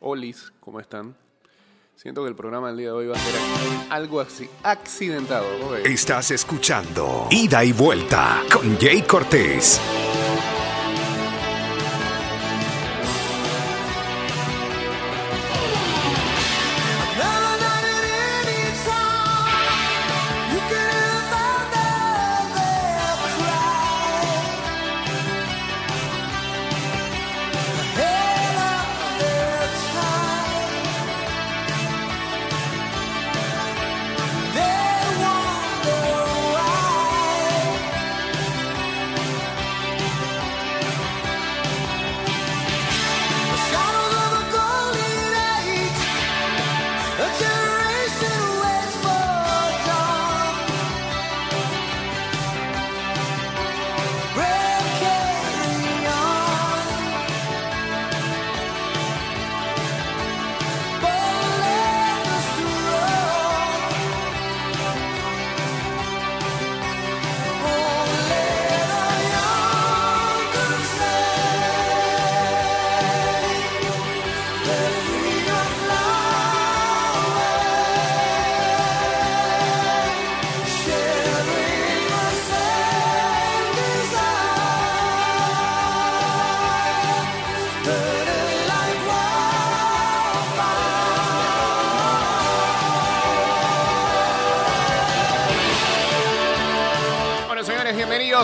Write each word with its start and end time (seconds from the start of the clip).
Olis, 0.00 0.52
¿cómo 0.60 0.80
están? 0.80 1.16
Siento 1.94 2.22
que 2.22 2.28
el 2.28 2.36
programa 2.36 2.68
del 2.68 2.76
día 2.76 2.88
de 2.88 2.92
hoy 2.92 3.06
va 3.06 3.16
a 3.16 3.18
ser 3.18 3.34
algo 3.88 4.20
así, 4.20 4.48
accidentado. 4.62 5.46
Ok. 5.66 5.86
Estás 5.86 6.30
escuchando 6.30 7.26
Ida 7.30 7.64
y 7.64 7.72
Vuelta 7.72 8.42
con 8.52 8.78
Jay 8.78 9.02
Cortés. 9.02 9.80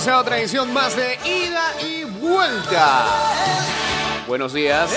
Bienvenidos 0.03 0.09
a 0.09 0.21
otra 0.21 0.39
edición 0.39 0.73
más 0.73 0.97
de 0.97 1.19
Ida 1.25 1.81
y 1.81 2.05
Vuelta. 2.05 3.05
Buenos 4.27 4.53
días. 4.53 4.91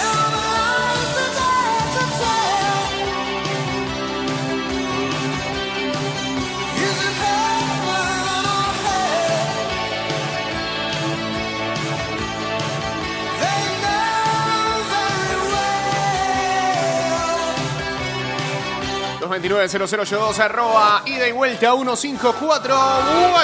290082 19.41 20.39
arroba 20.39 21.01
ida 21.05 21.27
y 21.27 21.31
vuelta 21.31 21.73
154 21.73 22.75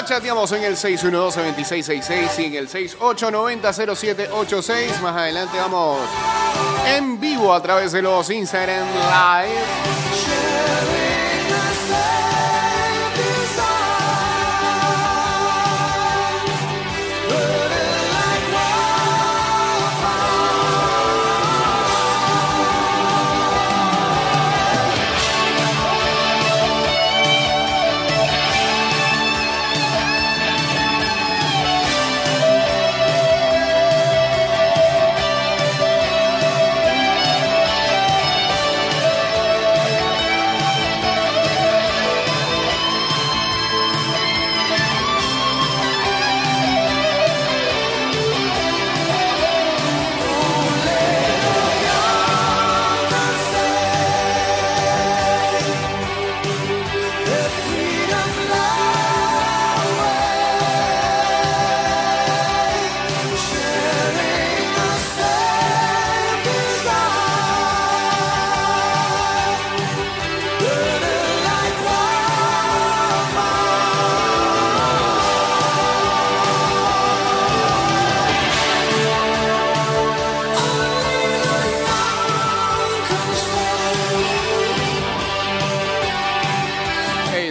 chateamos 0.04 0.52
en 0.52 0.64
el 0.64 0.76
612-2666 0.76 2.38
y 2.38 2.44
en 2.44 2.54
el 2.54 2.68
6890-0786 2.68 5.00
más 5.00 5.16
adelante 5.16 5.56
vamos 5.58 6.00
en 6.86 7.18
vivo 7.20 7.52
a 7.54 7.62
través 7.62 7.92
de 7.92 8.02
los 8.02 8.28
Instagram 8.30 8.86
Live 8.86 10.11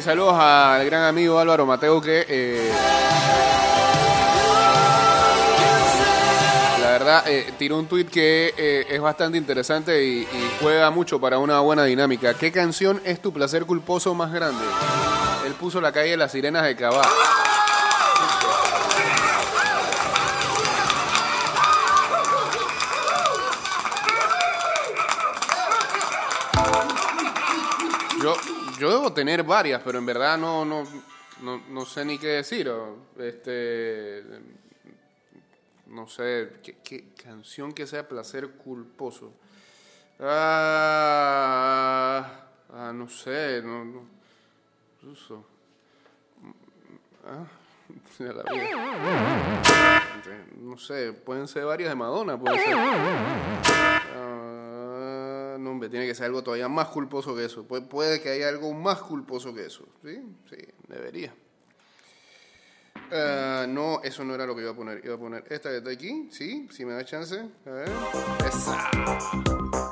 Saludos 0.01 0.33
al 0.35 0.83
gran 0.85 1.03
amigo 1.03 1.37
Álvaro 1.37 1.63
Mateo 1.67 2.01
que 2.01 2.25
eh, 2.27 2.71
la 6.81 6.91
verdad 6.91 7.23
eh, 7.27 7.53
tiró 7.59 7.77
un 7.77 7.85
tweet 7.85 8.05
que 8.05 8.51
eh, 8.57 8.87
es 8.89 8.99
bastante 8.99 9.37
interesante 9.37 10.03
y, 10.03 10.21
y 10.21 10.51
juega 10.59 10.89
mucho 10.89 11.21
para 11.21 11.37
una 11.37 11.59
buena 11.59 11.83
dinámica. 11.83 12.33
¿Qué 12.33 12.51
canción 12.51 12.99
es 13.05 13.21
tu 13.21 13.31
placer 13.31 13.65
culposo 13.65 14.15
más 14.15 14.33
grande? 14.33 14.63
Él 15.45 15.53
puso 15.53 15.79
la 15.79 15.91
calle 15.91 16.11
de 16.11 16.17
las 16.17 16.31
sirenas 16.31 16.63
de 16.63 16.75
Cabá. 16.75 17.03
Yo, 28.81 28.89
debo 28.89 29.13
tener 29.13 29.43
varias, 29.43 29.79
pero 29.83 29.99
en 29.99 30.07
verdad 30.07 30.39
no, 30.39 30.65
no, 30.65 30.83
no, 31.43 31.61
no 31.69 31.85
sé 31.85 32.03
ni 32.03 32.17
qué 32.17 32.29
decir. 32.29 32.67
Este, 33.15 34.23
no 35.85 36.07
sé, 36.07 36.53
¿qué, 36.83 37.13
canción 37.23 37.73
que 37.73 37.85
sea 37.85 38.07
placer 38.07 38.49
culposo. 38.53 39.33
Ah, 40.19 41.27
ah, 42.73 42.91
no 42.91 43.07
sé, 43.07 43.61
no, 43.63 43.85
no. 43.85 44.01
Ruso. 45.03 45.45
Ah. 47.23 47.45
No 50.57 50.77
sé, 50.77 51.13
pueden 51.13 51.47
ser 51.47 51.65
varias 51.65 51.89
de 51.89 51.95
Madonna, 51.95 52.39
puede 52.39 52.57
ser. 52.57 52.75
Ah, 52.77 54.30
hombre, 55.71 55.89
tiene 55.89 56.05
que 56.05 56.15
ser 56.15 56.25
algo 56.25 56.43
todavía 56.43 56.67
más 56.67 56.87
culposo 56.89 57.35
que 57.35 57.45
eso. 57.45 57.65
Puede, 57.65 58.21
que 58.21 58.29
haya 58.29 58.49
algo 58.49 58.73
más 58.73 59.01
culposo 59.01 59.53
que 59.53 59.65
eso. 59.65 59.85
¿Sí? 60.03 60.21
Sí, 60.49 60.57
debería. 60.87 61.33
Ah, 63.11 63.65
no, 63.67 64.01
eso 64.03 64.23
no 64.23 64.35
era 64.35 64.45
lo 64.45 64.55
que 64.55 64.61
iba 64.61 64.71
a 64.71 64.75
poner. 64.75 65.03
Iba 65.03 65.15
a 65.15 65.19
poner 65.19 65.43
esta 65.49 65.69
que 65.69 65.77
está 65.77 65.91
aquí. 65.91 66.29
Sí, 66.31 66.67
si 66.71 66.85
me 66.85 66.93
da 66.93 67.03
chance. 67.03 67.39
A 67.65 67.69
ver. 67.69 67.89
Esa. 68.47 69.90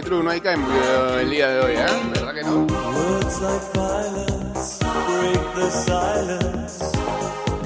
Ray 0.00 0.08
True, 0.08 0.22
no 0.24 0.30
hay 0.30 0.40
cambio 0.40 1.18
el 1.18 1.28
día 1.28 1.48
de 1.48 1.60
hoy, 1.60 1.72
¿eh? 1.72 1.86
¿Verdad 2.14 2.34
que 2.34 2.42
no? 2.42 2.64
Words 2.64 3.42
like 3.42 3.64
violence 3.74 4.78
break 4.78 5.54
the 5.54 5.70
silence. 5.70 6.78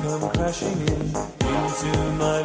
Come 0.03 0.29
crashing 0.31 0.81
in 0.81 1.15
into 1.47 2.13
my 2.19 2.43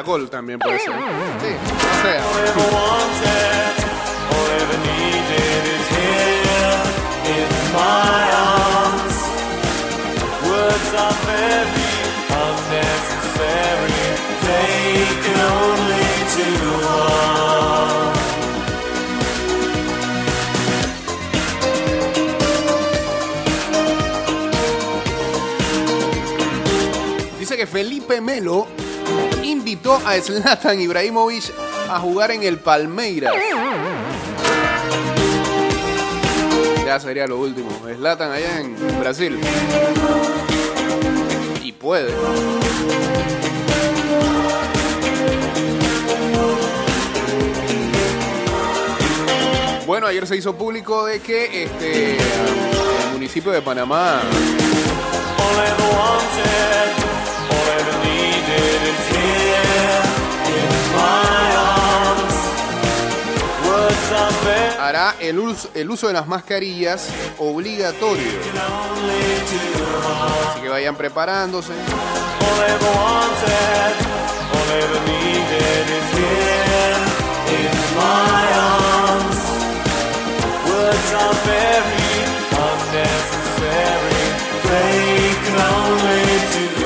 caracol 0.00 0.30
también 0.30 0.58
puede 0.58 0.78
ser. 0.78 0.92
Sí, 0.92 0.96
o 0.96 2.02
sea. 2.02 2.22
Dice 27.38 27.56
que 27.56 27.66
Felipe 27.66 28.20
Melo 28.20 28.68
invitó 29.70 29.94
a 30.04 30.20
Zlatan 30.20 30.80
Ibrahimovic 30.80 31.44
a 31.88 32.00
jugar 32.00 32.32
en 32.32 32.42
el 32.42 32.58
Palmeiras. 32.58 33.32
Ya 36.84 36.98
sería 36.98 37.28
lo 37.28 37.38
último. 37.38 37.70
Zlatan 37.96 38.32
allá 38.32 38.60
en 38.60 38.98
Brasil. 38.98 39.38
Y 41.62 41.70
puede. 41.70 42.12
Bueno, 49.86 50.08
ayer 50.08 50.26
se 50.26 50.36
hizo 50.36 50.56
público 50.56 51.06
de 51.06 51.20
que 51.20 51.62
este 51.62 52.16
el 52.16 53.12
municipio 53.12 53.52
de 53.52 53.62
Panamá 53.62 54.20
hará 64.90 65.14
el 65.20 65.38
uso, 65.38 65.70
el 65.74 65.88
uso 65.88 66.08
de 66.08 66.12
las 66.12 66.26
mascarillas 66.26 67.08
obligatorio. 67.38 68.28
Así 70.50 70.60
que 70.60 70.68
vayan 70.68 70.96
preparándose. 70.96 71.72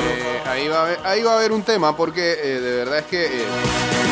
Eh, 0.07 0.41
ahí, 0.47 0.67
va 0.67 0.77
a 0.77 0.83
haber, 0.83 0.99
ahí 1.03 1.23
va 1.23 1.31
a 1.33 1.37
haber 1.37 1.51
un 1.51 1.63
tema 1.63 1.95
porque 1.97 2.33
eh, 2.33 2.59
de 2.59 2.75
verdad 2.77 2.99
es 2.99 3.05
que... 3.05 3.25
eh, 3.25 4.04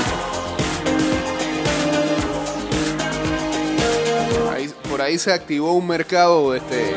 por 4.94 5.01
ahí 5.01 5.18
se 5.18 5.34
activó 5.34 5.74
un 5.74 5.88
mercado 5.88 6.54
este, 6.54 6.94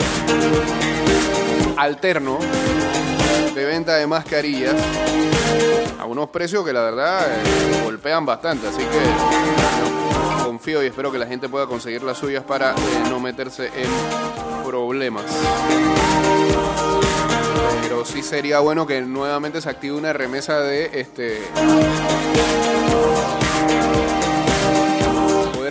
alterno 1.78 2.38
de 3.54 3.64
venta 3.64 3.94
de 3.94 4.06
mascarillas 4.06 4.74
a 5.98 6.04
unos 6.04 6.28
precios 6.28 6.62
que 6.62 6.74
la 6.74 6.82
verdad 6.82 7.26
eh, 7.26 7.80
golpean 7.84 8.26
bastante. 8.26 8.66
Así 8.68 8.82
que 8.82 10.44
confío 10.44 10.82
y 10.82 10.88
espero 10.88 11.10
que 11.10 11.16
la 11.16 11.26
gente 11.26 11.48
pueda 11.48 11.66
conseguir 11.66 12.02
las 12.02 12.18
suyas 12.18 12.44
para 12.44 12.72
eh, 12.72 12.74
no 13.08 13.18
meterse 13.18 13.68
en 13.68 14.62
problemas. 14.62 15.24
Pero 17.80 18.04
sí 18.04 18.22
sería 18.22 18.58
bueno 18.58 18.86
que 18.86 19.00
nuevamente 19.00 19.62
se 19.62 19.70
active 19.70 19.96
una 19.96 20.12
remesa 20.12 20.60
de 20.60 21.00
este 21.00 21.40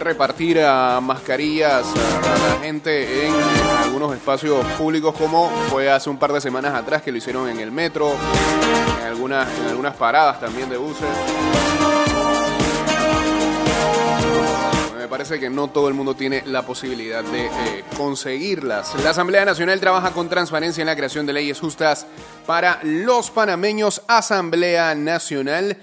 repartir 0.06 0.62
mascarillas 1.02 1.84
a, 1.86 2.34
a 2.34 2.54
la 2.56 2.64
gente 2.64 3.26
en, 3.26 3.34
en 3.34 3.78
algunos 3.84 4.16
espacios 4.16 4.66
públicos 4.78 5.16
como 5.18 5.50
fue 5.70 5.92
hace 5.92 6.10
un 6.10 6.18
par 6.18 6.32
de 6.32 6.40
semanas 6.40 6.74
atrás 6.74 7.02
que 7.02 7.12
lo 7.12 7.18
hicieron 7.18 7.50
en 7.50 7.60
el 7.60 7.72
metro, 7.72 8.16
en 9.00 9.06
algunas, 9.08 9.48
en 9.60 9.68
algunas 9.68 9.96
paradas 9.96 10.40
también 10.40 10.70
de 10.70 10.78
buses. 10.78 11.08
Me 14.98 15.08
parece 15.08 15.40
que 15.40 15.50
no 15.50 15.70
todo 15.70 15.88
el 15.88 15.94
mundo 15.94 16.16
tiene 16.16 16.44
la 16.46 16.64
posibilidad 16.64 17.24
de 17.24 17.46
eh, 17.46 17.84
conseguirlas. 17.98 18.94
La 19.04 19.12
Asamblea 19.12 19.46
Nacional 19.46 19.80
trabaja 19.80 20.12
con 20.12 20.30
transparencia 20.30 20.82
en 20.82 20.88
la 20.88 20.96
creación 20.96 21.26
de 21.26 21.34
leyes 21.34 21.60
justas 21.60 22.06
para 22.46 22.80
los 22.84 23.32
panameños. 23.32 24.02
Asamblea 24.08 24.94
Nacional 24.96 25.78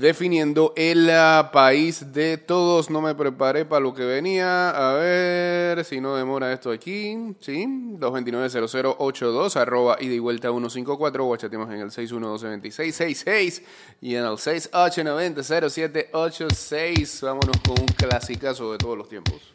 definiendo 0.00 0.72
el 0.76 1.10
ah, 1.10 1.50
país 1.52 2.12
de 2.12 2.38
todos. 2.38 2.90
No 2.90 3.00
me 3.00 3.14
preparé 3.14 3.64
para 3.64 3.80
lo 3.80 3.94
que 3.94 4.04
venía. 4.04 4.70
A 4.70 4.94
ver 4.94 5.84
si 5.84 6.00
no 6.00 6.16
demora 6.16 6.52
esto 6.52 6.70
aquí. 6.70 7.36
Sí, 7.40 7.66
229-0082, 7.98 9.56
arroba 9.56 9.96
ida 10.00 10.14
y 10.14 10.18
vuelta 10.18 10.50
154. 10.50 11.26
O 11.26 11.36
en 11.36 11.80
el 11.80 11.90
612-2666 11.90 13.62
y 14.00 14.16
en 14.16 14.24
el 14.24 14.32
6890-0786. 14.32 17.22
Vámonos 17.22 17.56
con 17.66 17.80
un 17.80 17.86
clasicazo 17.86 18.72
de 18.72 18.78
todos 18.78 18.98
los 18.98 19.08
tiempos. 19.08 19.54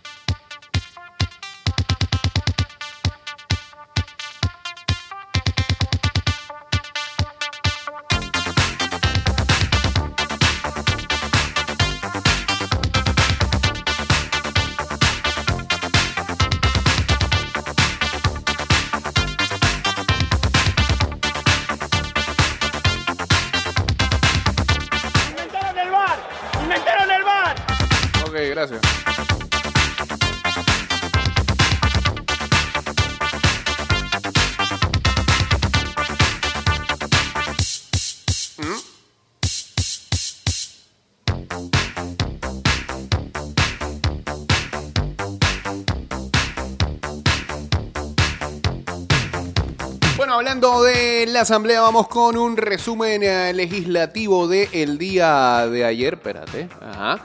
De 51.31 51.35
la 51.35 51.43
Asamblea, 51.43 51.79
vamos 51.79 52.09
con 52.09 52.35
un 52.35 52.57
resumen 52.57 53.23
eh, 53.23 53.53
legislativo 53.53 54.49
del 54.49 54.97
día 54.97 55.65
de 55.65 55.85
ayer. 55.85 56.15
Espérate. 56.15 56.67
Ajá. 56.81 57.23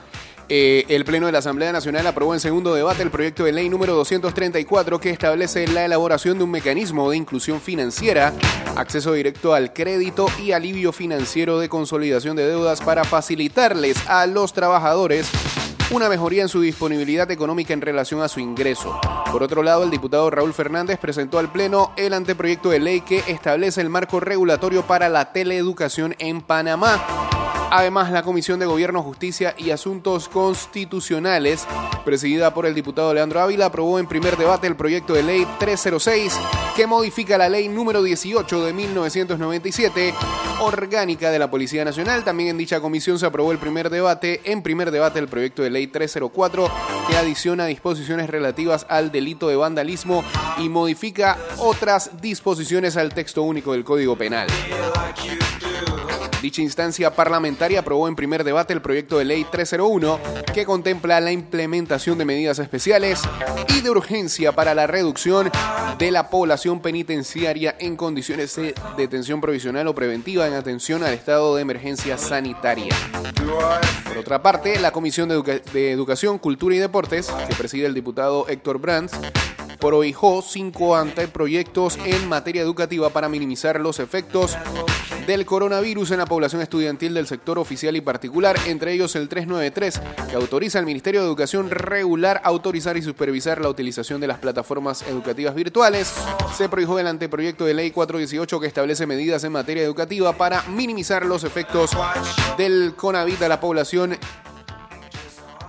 Eh, 0.48 0.84
el 0.86 1.04
Pleno 1.04 1.26
de 1.26 1.32
la 1.32 1.40
Asamblea 1.40 1.72
Nacional 1.72 2.06
aprobó 2.06 2.32
en 2.32 2.38
segundo 2.38 2.72
debate 2.72 3.02
el 3.02 3.10
proyecto 3.10 3.42
de 3.42 3.50
ley 3.50 3.68
número 3.68 3.96
234 3.96 5.00
que 5.00 5.10
establece 5.10 5.66
la 5.66 5.84
elaboración 5.84 6.38
de 6.38 6.44
un 6.44 6.52
mecanismo 6.52 7.10
de 7.10 7.16
inclusión 7.16 7.60
financiera, 7.60 8.32
acceso 8.76 9.12
directo 9.12 9.54
al 9.54 9.72
crédito 9.72 10.28
y 10.40 10.52
alivio 10.52 10.92
financiero 10.92 11.58
de 11.58 11.68
consolidación 11.68 12.36
de 12.36 12.46
deudas 12.46 12.82
para 12.82 13.02
facilitarles 13.02 13.96
a 14.08 14.28
los 14.28 14.52
trabajadores 14.52 15.28
una 15.90 16.08
mejoría 16.08 16.42
en 16.42 16.48
su 16.48 16.60
disponibilidad 16.60 17.30
económica 17.30 17.72
en 17.72 17.80
relación 17.80 18.20
a 18.20 18.28
su 18.28 18.40
ingreso. 18.40 19.00
Por 19.30 19.42
otro 19.42 19.62
lado, 19.62 19.84
el 19.84 19.90
diputado 19.90 20.30
Raúl 20.30 20.52
Fernández 20.52 20.98
presentó 20.98 21.38
al 21.38 21.52
Pleno 21.52 21.92
el 21.96 22.12
anteproyecto 22.12 22.70
de 22.70 22.80
ley 22.80 23.02
que 23.02 23.22
establece 23.28 23.80
el 23.80 23.88
marco 23.88 24.18
regulatorio 24.18 24.84
para 24.84 25.08
la 25.08 25.32
teleeducación 25.32 26.16
en 26.18 26.42
Panamá. 26.42 27.00
Además, 27.70 28.12
la 28.12 28.23
Comisión 28.23 28.58
de 28.58 28.66
Gobierno, 28.66 29.02
Justicia 29.02 29.54
y 29.58 29.70
Asuntos 29.70 30.28
Constitucionales, 30.28 31.66
presidida 32.04 32.54
por 32.54 32.66
el 32.66 32.75
diputado 32.75 33.12
Leandro 33.12 33.40
Ávila, 33.40 33.66
aprobó 33.66 33.99
en 33.99 34.06
primer 34.06 34.37
debate 34.37 34.66
el 34.66 34.76
proyecto 34.76 35.14
de 35.14 35.23
ley 35.23 35.46
306 35.58 36.38
que 36.76 36.87
modifica 36.87 37.38
la 37.38 37.49
ley 37.49 37.68
número 37.68 38.02
18 38.02 38.64
de 38.64 38.73
1997, 38.73 40.14
orgánica 40.61 41.30
de 41.30 41.38
la 41.38 41.50
Policía 41.50 41.85
Nacional. 41.85 42.23
También 42.23 42.50
en 42.50 42.58
dicha 42.58 42.80
comisión 42.80 43.18
se 43.18 43.26
aprobó 43.26 43.50
el 43.50 43.58
primer 43.58 43.90
debate, 43.90 44.42
en 44.44 44.62
primer 44.62 44.90
debate 44.90 45.18
el 45.18 45.28
proyecto 45.28 45.62
de 45.62 45.70
ley 45.70 45.87
304 45.87 46.70
que 47.08 47.16
adiciona 47.16 47.66
disposiciones 47.66 48.28
relativas 48.28 48.87
al 48.88 49.11
delito 49.11 49.49
de 49.49 49.56
vandalismo 49.56 50.23
y 50.58 50.68
modifica 50.68 51.38
otras 51.58 52.20
disposiciones 52.20 52.96
al 52.96 53.12
texto 53.12 53.42
único 53.42 53.73
del 53.73 53.85
Código 53.85 54.16
Penal. 54.16 54.49
Dicha 56.46 56.62
instancia 56.62 57.10
parlamentaria 57.12 57.80
aprobó 57.80 58.06
en 58.06 58.14
primer 58.14 58.44
debate 58.44 58.72
el 58.72 58.80
proyecto 58.80 59.18
de 59.18 59.24
ley 59.24 59.44
301 59.50 60.20
que 60.54 60.64
contempla 60.64 61.20
la 61.20 61.32
implementación 61.32 62.18
de 62.18 62.24
medidas 62.24 62.60
especiales 62.60 63.20
y 63.76 63.80
de 63.80 63.90
urgencia 63.90 64.52
para 64.52 64.72
la 64.72 64.86
reducción 64.86 65.50
de 65.98 66.10
la 66.12 66.30
población 66.30 66.80
penitenciaria 66.80 67.74
en 67.80 67.96
condiciones 67.96 68.54
de 68.54 68.76
detención 68.96 69.40
provisional 69.40 69.88
o 69.88 69.94
preventiva 69.96 70.46
en 70.46 70.54
atención 70.54 71.02
al 71.02 71.14
estado 71.14 71.56
de 71.56 71.62
emergencia 71.62 72.16
sanitaria. 72.16 72.94
Por 74.06 74.18
otra 74.18 74.40
parte, 74.40 74.78
la 74.78 74.92
Comisión 74.92 75.28
de, 75.28 75.34
Educa- 75.34 75.72
de 75.72 75.90
Educación, 75.90 76.38
Cultura 76.38 76.76
y 76.76 76.78
Deportes, 76.78 77.26
que 77.48 77.56
preside 77.56 77.86
el 77.86 77.94
diputado 77.94 78.46
Héctor 78.48 78.78
Brands, 78.78 79.14
prohijó 79.78 80.42
cinco 80.42 80.97
anteproyectos 80.97 81.99
en 82.04 82.28
materia 82.28 82.62
educativa 82.62 83.11
para 83.11 83.28
minimizar 83.28 83.80
los 83.80 84.00
efectos 84.00 84.56
del 85.26 85.45
coronavirus 85.45 86.12
en 86.12 86.18
la 86.18 86.26
población 86.26 86.62
estudiantil 86.62 87.14
del 87.14 87.26
sector 87.26 87.59
oficial 87.59 87.97
y 87.97 88.00
particular, 88.00 88.56
entre 88.66 88.92
ellos 88.92 89.16
el 89.16 89.28
393, 89.28 90.00
que 90.30 90.37
autoriza 90.37 90.78
al 90.78 90.87
Ministerio 90.87 91.21
de 91.21 91.26
Educación 91.26 91.71
regular, 91.71 92.40
autorizar 92.45 92.97
y 92.97 93.02
supervisar 93.02 93.61
la 93.61 93.68
utilización 93.68 94.21
de 94.21 94.28
las 94.28 94.38
plataformas 94.38 95.02
educativas 95.02 95.54
virtuales. 95.54 96.14
Se 96.56 96.68
prohijó 96.68 96.99
el 96.99 97.09
anteproyecto 97.09 97.64
de 97.64 97.75
ley 97.75 97.90
418 97.90 98.61
que 98.61 98.66
establece 98.66 99.06
medidas 99.06 99.42
en 99.45 99.52
materia 99.52 99.83
educativa 99.83 100.33
para 100.33 100.62
minimizar 100.62 101.26
los 101.26 101.42
efectos 101.45 101.90
del 102.56 102.95
CONAVIT 102.97 103.42
a 103.42 103.49
la 103.49 103.61
población 103.61 104.16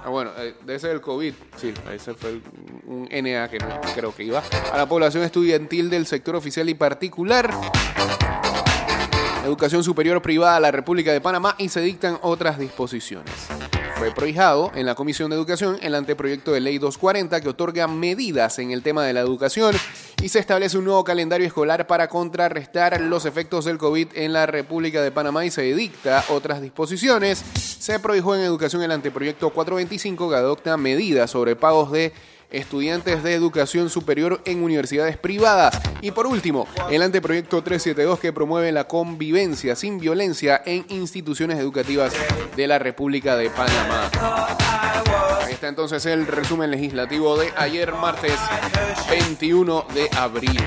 Ah, 0.08 0.10
bueno, 0.10 0.32
eh, 0.38 0.56
debe 0.66 0.80
ser 0.80 0.92
el 0.92 1.02
COVID. 1.02 1.34
Sí, 1.58 1.74
ese 1.94 2.14
fue 2.14 2.40
un 2.86 3.10
NA 3.12 3.50
que 3.50 3.60
no 3.60 3.82
creo 3.94 4.16
que 4.16 4.24
iba. 4.24 4.42
A 4.72 4.78
la 4.78 4.88
población 4.88 5.22
estudiantil 5.22 5.90
del 5.90 6.06
sector 6.06 6.34
oficial 6.38 6.70
y 6.70 6.76
particular. 6.76 7.54
Educación 9.44 9.84
superior 9.84 10.22
privada 10.22 10.56
a 10.56 10.60
la 10.62 10.72
República 10.72 11.12
de 11.12 11.20
Panamá 11.20 11.56
y 11.58 11.68
se 11.68 11.82
dictan 11.82 12.20
otras 12.22 12.58
disposiciones. 12.58 13.34
Fue 13.98 14.12
prohijado 14.12 14.72
en 14.76 14.86
la 14.86 14.96
Comisión 14.96 15.30
de 15.30 15.36
Educación 15.36 15.78
el 15.82 15.94
anteproyecto 15.94 16.54
de 16.54 16.62
ley 16.62 16.78
240 16.78 17.42
que 17.42 17.50
otorga 17.50 17.90
medidas 17.90 18.60
en 18.60 18.72
el 18.72 18.84
tema 18.84 19.04
de 19.04 19.12
la 19.12 19.20
educación 19.20 19.76
y 20.21 20.29
se 20.29 20.39
establece 20.39 20.77
un 20.77 20.86
nuevo 20.86 21.03
calendario 21.03 21.45
escolar 21.45 21.86
para 21.86 22.07
contrarrestar 22.07 23.00
los 23.01 23.25
efectos 23.25 23.65
del 23.65 23.77
COVID 23.77 24.07
en 24.15 24.33
la 24.33 24.47
República 24.47 25.01
de 25.01 25.12
Panamá 25.12 25.45
y 25.45 25.51
se 25.51 25.62
dicta 25.75 26.24
otras 26.29 26.62
disposiciones. 26.62 27.43
Se 27.55 28.00
prohijó 28.00 28.36
en 28.36 28.41
educación 28.41 28.81
el 28.81 28.91
anteproyecto 28.91 29.51
425 29.51 30.29
que 30.29 30.36
adopta 30.36 30.75
medidas 30.75 31.29
sobre 31.29 31.55
pagos 31.55 31.91
de 31.91 32.13
estudiantes 32.51 33.24
de 33.24 33.34
educación 33.34 33.89
superior 33.89 34.42
en 34.46 34.63
universidades 34.63 35.18
privadas. 35.18 35.80
Y 36.01 36.12
por 36.12 36.27
último, 36.27 36.68
el 36.89 37.01
anteproyecto 37.01 37.62
372 37.62 38.20
que 38.20 38.34
promueve 38.34 38.72
la 38.72 38.88
convivencia 38.88 39.75
sin 39.75 40.00
violencia 40.00 40.62
en 40.66 40.86
instituciones 40.89 41.60
educativas 41.60 42.13
de 42.56 42.68
la 42.68 42.80
República 42.80 43.36
de 43.36 43.50
Panamá. 43.50 44.10
Ahí 45.44 45.54
está 45.54 45.68
entonces 45.68 46.06
el 46.06 46.27
resumen 46.27 46.72
legislativo 46.72 47.38
de 47.38 47.51
ayer 47.56 47.94
martes 47.94 48.39
21 49.10 49.86
de 49.94 50.10
abril. 50.18 50.62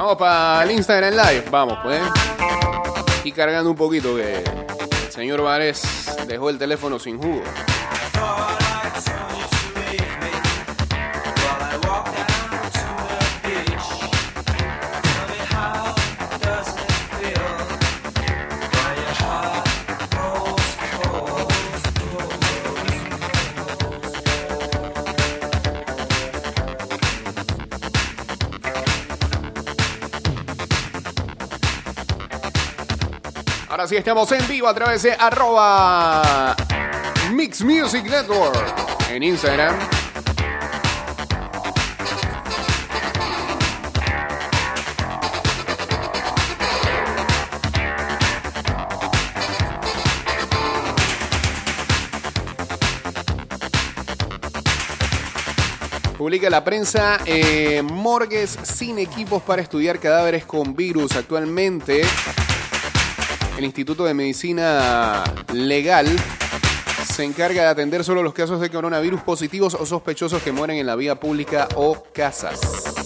Vamos 0.00 0.16
para 0.16 0.62
el 0.62 0.70
Instagram 0.70 1.12
Live. 1.12 1.44
Vamos, 1.50 1.78
pues. 1.82 2.00
Y 3.22 3.32
cargando 3.32 3.68
un 3.68 3.76
poquito 3.76 4.16
que 4.16 4.36
el 4.38 5.12
señor 5.12 5.42
Vares 5.42 5.82
dejó 6.26 6.48
el 6.48 6.56
teléfono 6.56 6.98
sin 6.98 7.18
jugo. 7.18 7.42
Ahora 33.70 33.86
sí 33.86 33.94
estamos 33.94 34.32
en 34.32 34.48
vivo 34.48 34.66
a 34.66 34.74
través 34.74 35.04
de 35.04 35.12
arroba 35.12 36.56
Mix 37.32 37.62
Music 37.62 38.02
Network 38.02 38.58
en 39.08 39.22
Instagram. 39.22 39.78
Publica 56.18 56.50
la 56.50 56.64
prensa 56.64 57.20
eh, 57.24 57.82
morgues 57.84 58.58
sin 58.64 58.98
equipos 58.98 59.40
para 59.44 59.62
estudiar 59.62 60.00
cadáveres 60.00 60.44
con 60.44 60.74
virus. 60.74 61.14
Actualmente 61.14 62.02
el 63.60 63.66
Instituto 63.66 64.06
de 64.06 64.14
Medicina 64.14 65.22
Legal 65.52 66.08
se 67.04 67.24
encarga 67.24 67.60
de 67.60 67.68
atender 67.68 68.04
solo 68.04 68.22
los 68.22 68.32
casos 68.32 68.58
de 68.58 68.70
coronavirus 68.70 69.20
positivos 69.20 69.74
o 69.74 69.84
sospechosos 69.84 70.42
que 70.42 70.50
mueren 70.50 70.78
en 70.78 70.86
la 70.86 70.96
vía 70.96 71.20
pública 71.20 71.68
o 71.76 72.02
casas. 72.14 72.99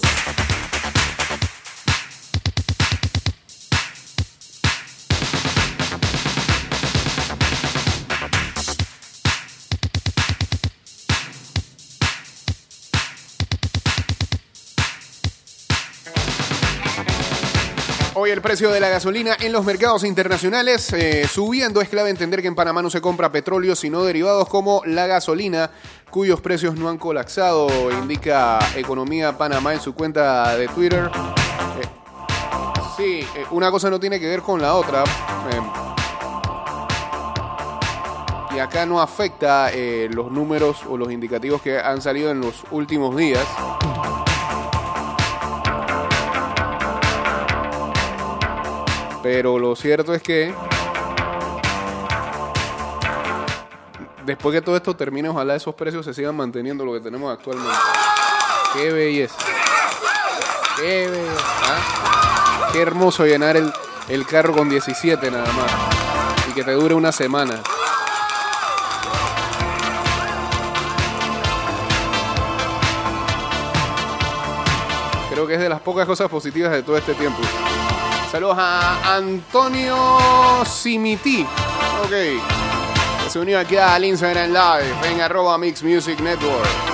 El 18.35 18.41
precio 18.41 18.69
de 18.69 18.81
la 18.81 18.89
gasolina 18.89 19.37
en 19.39 19.53
los 19.53 19.63
mercados 19.63 20.03
internacionales 20.03 20.91
eh, 20.91 21.25
subiendo. 21.25 21.79
Es 21.79 21.87
clave 21.87 22.09
entender 22.09 22.41
que 22.41 22.49
en 22.49 22.55
Panamá 22.55 22.81
no 22.81 22.89
se 22.89 22.99
compra 22.99 23.31
petróleo, 23.31 23.77
sino 23.77 24.03
derivados 24.03 24.49
como 24.49 24.81
la 24.85 25.07
gasolina, 25.07 25.71
cuyos 26.09 26.41
precios 26.41 26.75
no 26.75 26.89
han 26.89 26.97
colapsado, 26.97 27.69
indica 27.91 28.59
Economía 28.75 29.37
Panamá 29.37 29.73
en 29.73 29.79
su 29.79 29.95
cuenta 29.95 30.57
de 30.57 30.67
Twitter. 30.67 31.09
Eh, 31.79 31.87
sí, 32.97 33.25
eh, 33.37 33.45
una 33.51 33.71
cosa 33.71 33.89
no 33.89 34.01
tiene 34.01 34.19
que 34.19 34.27
ver 34.27 34.41
con 34.41 34.61
la 34.61 34.75
otra. 34.75 35.05
Y 38.53 38.59
acá 38.59 38.85
no 38.85 39.01
afecta 39.01 39.71
los 40.09 40.29
números 40.29 40.83
o 40.89 40.97
los 40.97 41.09
indicativos 41.09 41.61
que 41.61 41.79
han 41.79 42.01
salido 42.01 42.31
en 42.31 42.41
los 42.41 42.63
últimos 42.71 43.15
días. 43.15 43.45
Pero 49.25 49.57
lo 49.57 49.75
cierto 49.75 50.13
es 50.13 50.21
que 50.21 50.53
después 54.23 54.53
que 54.53 54.61
todo 54.61 54.77
esto 54.77 54.95
termine, 54.95 55.29
ojalá 55.29 55.55
esos 55.55 55.73
precios 55.73 56.05
se 56.05 56.13
sigan 56.13 56.35
manteniendo 56.35 56.85
lo 56.85 56.93
que 56.93 56.99
tenemos 56.99 57.33
actualmente. 57.33 57.75
Qué 58.73 58.93
belleza. 58.93 59.35
Qué 60.75 61.09
belleza. 61.09 61.43
¿ah? 61.63 62.69
Qué 62.71 62.79
hermoso 62.79 63.25
llenar 63.25 63.57
el, 63.57 63.73
el 64.09 64.27
carro 64.27 64.53
con 64.53 64.69
17 64.69 65.31
nada 65.31 65.51
más. 65.53 65.71
Y 66.47 66.53
que 66.53 66.63
te 66.63 66.73
dure 66.73 66.93
una 66.93 67.11
semana. 67.11 67.63
Creo 75.31 75.47
que 75.47 75.55
es 75.55 75.59
de 75.59 75.69
las 75.69 75.81
pocas 75.81 76.05
cosas 76.05 76.29
positivas 76.29 76.71
de 76.71 76.83
todo 76.83 76.95
este 76.95 77.15
tiempo. 77.15 77.41
Saludos 78.35 78.57
a 78.59 79.15
Antonio 79.15 79.95
Simiti. 80.65 81.47
Ok. 82.03 83.29
Se 83.29 83.39
unió 83.39 83.57
aquí 83.57 83.77
al 83.77 84.03
Instagram 84.03 84.49
Live 84.49 85.09
en 85.09 85.21
arroba 85.21 85.57
Mix 85.57 85.81
Music 85.81 86.19
Network. 86.19 86.84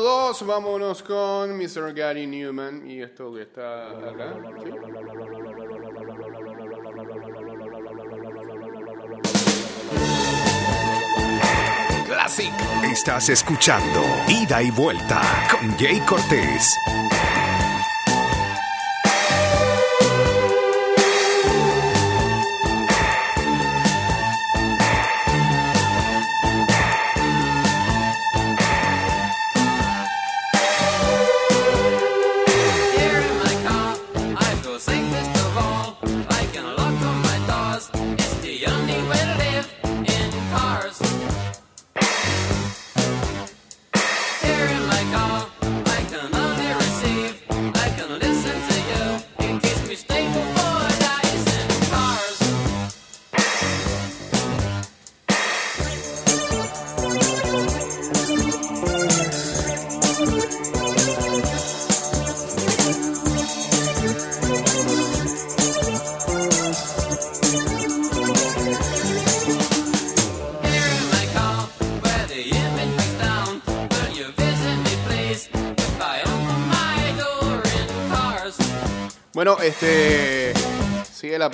Dos 0.00 0.46
Vámonos 0.46 1.02
con 1.02 1.56
Mr. 1.56 1.94
Gary 1.94 2.26
Newman. 2.26 2.88
Y 2.88 3.02
esto 3.02 3.32
que 3.32 3.42
está 3.42 3.88
acá. 3.88 4.34
¿sí? 4.62 4.70
Classic. 12.06 12.52
Estás 12.84 13.28
escuchando 13.30 14.02
Ida 14.28 14.62
y 14.62 14.70
Vuelta 14.70 15.22
con 15.50 15.76
Jay 15.78 16.00
Cortés. 16.00 16.76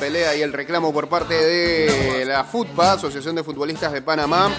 Pelea 0.02 0.34
y 0.34 0.42
el 0.42 0.52
reclamo 0.52 0.92
por 0.92 1.08
parte 1.08 1.32
de 1.32 2.24
la 2.24 2.42
FUTPA, 2.42 2.94
Asociación 2.94 3.36
de 3.36 3.44
Futbolistas 3.44 3.92
de 3.92 4.02
Panamá. 4.02 4.50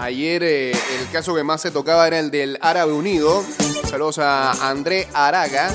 Ayer 0.00 0.44
eh, 0.44 0.70
el 0.70 1.10
caso 1.10 1.34
que 1.34 1.42
más 1.42 1.60
se 1.60 1.72
tocaba 1.72 2.06
era 2.06 2.20
el 2.20 2.30
del 2.30 2.56
Árabe 2.60 2.92
Unido. 2.92 3.42
Saludos 3.90 4.20
a 4.20 4.70
André 4.70 5.08
Araga. 5.12 5.72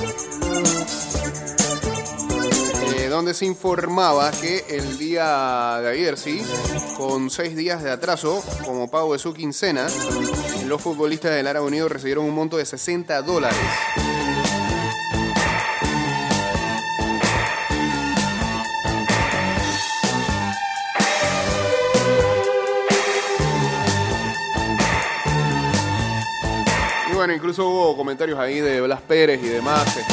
eh, 2.96 3.08
donde 3.10 3.34
se 3.34 3.44
informaba 3.44 4.30
que 4.30 4.64
el 4.70 4.96
día 4.96 5.78
de 5.82 5.90
ayer, 5.90 6.16
sí, 6.16 6.42
con 6.96 7.28
seis 7.28 7.54
días 7.54 7.82
de 7.82 7.90
atraso 7.90 8.42
como 8.64 8.90
pago 8.90 9.12
de 9.12 9.18
su 9.18 9.34
quincena, 9.34 9.88
los 10.66 10.80
futbolistas 10.80 11.32
del 11.32 11.46
Árabe 11.46 11.66
Unido 11.66 11.86
recibieron 11.90 12.24
un 12.24 12.34
monto 12.34 12.56
de 12.56 12.64
60 12.64 13.20
dólares. 13.20 13.58
Incluso 27.40 27.66
hubo 27.66 27.96
comentarios 27.96 28.38
ahí 28.38 28.60
de 28.60 28.82
Blas 28.82 29.00
Pérez 29.00 29.42
y 29.42 29.48
demás. 29.48 29.96
Este, 29.96 30.12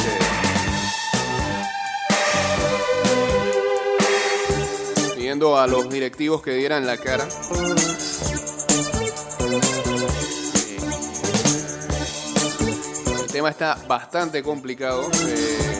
pidiendo 5.14 5.58
a 5.58 5.66
los 5.66 5.90
directivos 5.90 6.40
que 6.40 6.52
dieran 6.52 6.86
la 6.86 6.96
cara. 6.96 7.28
El 13.20 13.30
tema 13.30 13.50
está 13.50 13.76
bastante 13.86 14.42
complicado. 14.42 15.10
eh, 15.26 15.77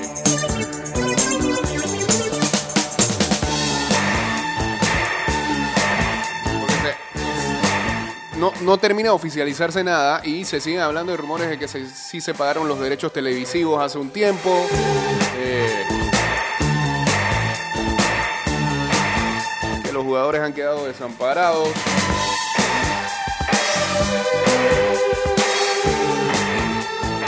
no, 8.39 8.79
termina 8.79 9.09
de 9.09 9.15
oficializarse 9.15 9.83
nada 9.83 10.21
y 10.25 10.45
se 10.45 10.61
siguen 10.61 10.81
hablando 10.81 11.13
de 11.13 11.19
rumores 11.19 11.49
de 11.49 11.59
que 11.59 11.67
sí 11.69 12.21
se 12.21 12.35
pagaron 12.35 12.69
los 12.69 12.79
derechos 12.79 13.13
televisivos 13.13 13.83
hace 13.83 13.99
un 13.99 14.11
tiempo. 14.11 14.67
eh, 15.37 15.85
que 19.85 19.93
los 19.93 20.05
jugadores 20.05 20.41
han 20.41 20.53
quedado 20.53 20.87
desamparados. 20.87 21.69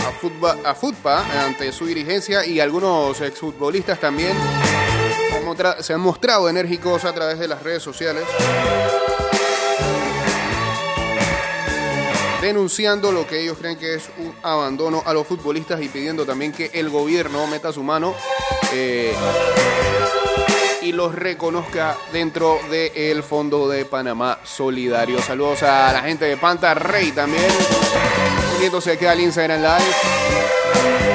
A 0.06 0.12
Futba, 0.20 0.56
a 0.64 0.74
Futpa, 0.74 1.44
ante 1.44 1.72
su 1.72 1.86
dirigencia 1.86 2.44
y 2.44 2.60
algunos 2.60 3.20
exfutbolistas 3.20 3.98
también 3.98 4.36
se 5.80 5.92
han 5.94 6.00
mostrado 6.00 6.48
enérgicos 6.48 7.04
a 7.04 7.12
través 7.12 7.38
de 7.38 7.48
las 7.48 7.62
redes 7.62 7.82
sociales. 7.82 8.24
Denunciando 12.40 13.12
lo 13.12 13.26
que 13.26 13.42
ellos 13.42 13.58
creen 13.58 13.76
que 13.76 13.94
es 13.94 14.08
un 14.18 14.34
abandono 14.42 15.02
a 15.04 15.12
los 15.12 15.26
futbolistas 15.26 15.82
y 15.82 15.88
pidiendo 15.88 16.24
también 16.24 16.52
que 16.52 16.70
el 16.72 16.88
gobierno 16.88 17.46
meta 17.46 17.72
su 17.72 17.82
mano 17.82 18.14
eh, 18.72 19.14
y 20.82 20.92
los 20.92 21.14
reconozca 21.14 21.96
dentro 22.12 22.58
del 22.70 23.22
Fondo 23.22 23.68
de 23.68 23.84
Panamá 23.84 24.38
Solidario. 24.44 25.20
Saludos 25.20 25.62
a 25.62 25.92
la 25.92 26.00
gente 26.00 26.24
de 26.24 26.36
Panta 26.36 26.72
Rey 26.74 27.12
también, 27.12 27.50
uniéndose 28.56 28.92
aquí 28.92 29.04
al 29.04 29.20
Instagram 29.20 29.60
Live. 29.60 31.09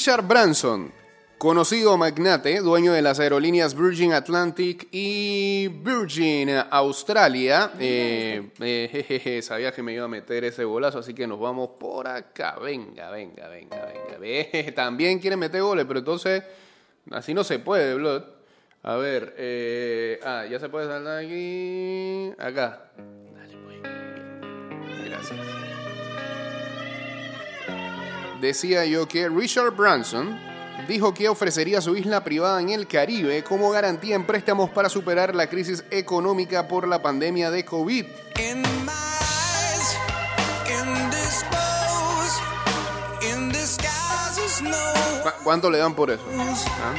Richard 0.00 0.26
Branson, 0.26 0.90
conocido 1.36 1.98
magnate, 1.98 2.60
dueño 2.60 2.94
de 2.94 3.02
las 3.02 3.20
aerolíneas 3.20 3.74
Virgin 3.74 4.14
Atlantic 4.14 4.88
y 4.90 5.68
Virgin 5.68 6.48
Australia. 6.70 7.72
Eh, 7.78 8.48
eh, 8.60 8.88
jejeje, 8.90 9.42
sabía 9.42 9.72
que 9.72 9.82
me 9.82 9.92
iba 9.92 10.06
a 10.06 10.08
meter 10.08 10.44
ese 10.44 10.64
golazo, 10.64 11.00
así 11.00 11.12
que 11.12 11.26
nos 11.26 11.38
vamos 11.38 11.72
por 11.78 12.08
acá. 12.08 12.58
Venga, 12.58 13.10
venga, 13.10 13.46
venga, 13.48 13.76
venga. 13.84 14.18
Ve, 14.18 14.72
También 14.74 15.18
quiere 15.18 15.36
meter 15.36 15.60
goles, 15.60 15.84
pero 15.84 15.98
entonces 15.98 16.44
así 17.10 17.34
no 17.34 17.44
se 17.44 17.58
puede, 17.58 17.94
Blood. 17.94 18.22
A 18.84 18.96
ver, 18.96 19.34
eh, 19.36 20.18
ah, 20.24 20.46
ya 20.50 20.58
se 20.58 20.70
puede 20.70 20.86
saltar 20.86 21.18
aquí. 21.18 22.32
Acá. 22.38 22.90
Dale, 23.34 23.58
pues. 23.66 23.82
Gracias. 25.04 25.89
Decía 28.40 28.84
yo 28.86 29.06
que 29.06 29.28
Richard 29.28 29.72
Branson 29.72 30.38
dijo 30.88 31.12
que 31.12 31.28
ofrecería 31.28 31.80
su 31.80 31.94
isla 31.96 32.24
privada 32.24 32.60
en 32.60 32.70
el 32.70 32.86
Caribe 32.86 33.44
como 33.44 33.70
garantía 33.70 34.14
en 34.16 34.24
préstamos 34.26 34.70
para 34.70 34.88
superar 34.88 35.34
la 35.34 35.48
crisis 35.48 35.84
económica 35.90 36.66
por 36.66 36.88
la 36.88 37.02
pandemia 37.02 37.50
de 37.50 37.64
COVID. 37.64 38.06
In 38.38 38.62
my 38.62 38.92
eyes, 38.92 39.96
indisposed, 40.66 42.42
in 43.30 43.48
disguise 43.50 44.40
as 44.44 44.62
no 44.62 45.22
¿Cu- 45.22 45.44
¿Cuánto 45.44 45.70
le 45.70 45.78
dan 45.78 45.94
por 45.94 46.10
eso? 46.10 46.22
¿Ah? 46.82 46.94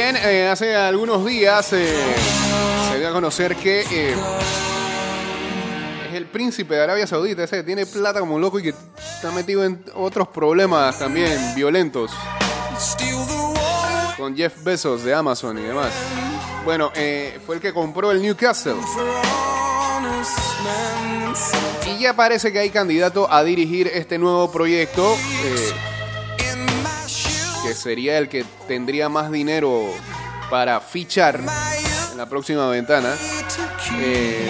Eh, 0.00 0.48
hace 0.48 0.76
algunos 0.76 1.26
días 1.26 1.72
eh, 1.72 1.92
se 2.88 2.98
dio 2.98 3.08
a 3.08 3.12
conocer 3.12 3.56
que 3.56 3.80
eh, 3.80 4.14
es 6.08 6.14
el 6.14 6.26
príncipe 6.26 6.76
de 6.76 6.84
Arabia 6.84 7.04
Saudita, 7.06 7.42
ese 7.42 7.56
que 7.56 7.62
tiene 7.64 7.84
plata 7.84 8.20
como 8.20 8.36
un 8.36 8.40
loco 8.40 8.60
y 8.60 8.62
que 8.62 8.68
está 8.68 9.32
metido 9.32 9.64
en 9.64 9.84
otros 9.94 10.28
problemas 10.28 11.00
también 11.00 11.36
violentos. 11.56 12.12
Con 14.16 14.36
Jeff 14.36 14.62
Bezos 14.62 15.02
de 15.02 15.14
Amazon 15.14 15.58
y 15.58 15.62
demás. 15.62 15.92
Bueno, 16.64 16.92
fue 17.44 17.56
el 17.56 17.60
que 17.60 17.72
compró 17.72 18.12
el 18.12 18.22
Newcastle. 18.22 18.76
Y 21.86 21.98
ya 21.98 22.14
parece 22.14 22.52
que 22.52 22.60
hay 22.60 22.70
candidato 22.70 23.30
a 23.32 23.42
dirigir 23.42 23.88
este 23.88 24.16
nuevo 24.16 24.50
proyecto, 24.52 25.16
que 27.68 27.74
sería 27.74 28.16
el 28.16 28.30
que 28.30 28.46
tendría 28.66 29.10
más 29.10 29.30
dinero 29.30 29.92
para 30.48 30.80
fichar 30.80 31.38
en 32.10 32.16
la 32.16 32.26
próxima 32.26 32.66
ventana. 32.68 33.14
Eh, 34.00 34.48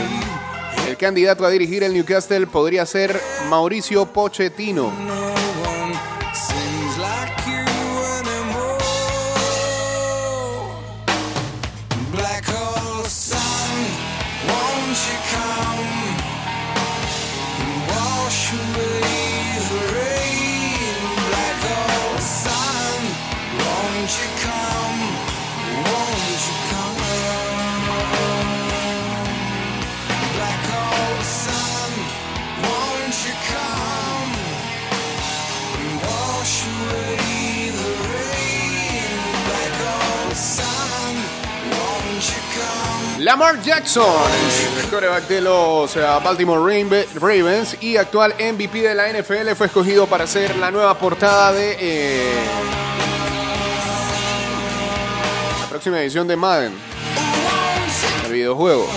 el 0.88 0.96
candidato 0.96 1.44
a 1.44 1.50
dirigir 1.50 1.83
el 1.83 1.94
Newcastle 1.94 2.46
podría 2.46 2.87
ser 2.87 3.20
Mauricio 3.48 4.07
Pochettino. 4.12 5.27
Lamar 43.28 43.60
Jackson, 43.60 44.06
el 44.80 44.86
quarterback 44.88 45.28
de 45.28 45.42
los 45.42 45.94
eh, 45.96 46.00
Baltimore 46.24 46.60
Raven- 46.62 47.06
Ravens 47.16 47.76
y 47.78 47.98
actual 47.98 48.34
MVP 48.38 48.80
de 48.80 48.94
la 48.94 49.06
NFL, 49.12 49.50
fue 49.54 49.66
escogido 49.66 50.06
para 50.06 50.26
ser 50.26 50.56
la 50.56 50.70
nueva 50.70 50.98
portada 50.98 51.52
de 51.52 51.76
eh, 51.78 52.32
la 55.60 55.68
próxima 55.68 56.00
edición 56.00 56.26
de 56.26 56.36
Madden, 56.36 56.72
el 58.24 58.32
videojuego. 58.32 58.88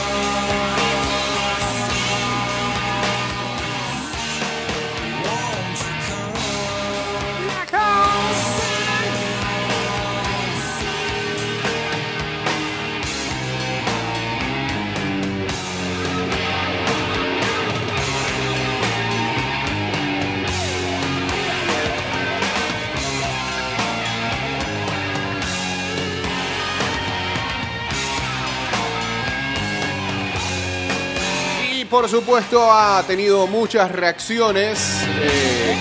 Por 31.92 32.08
supuesto 32.08 32.72
ha 32.72 33.04
tenido 33.06 33.46
muchas 33.48 33.92
reacciones. 33.92 34.80
eh, 35.22 35.78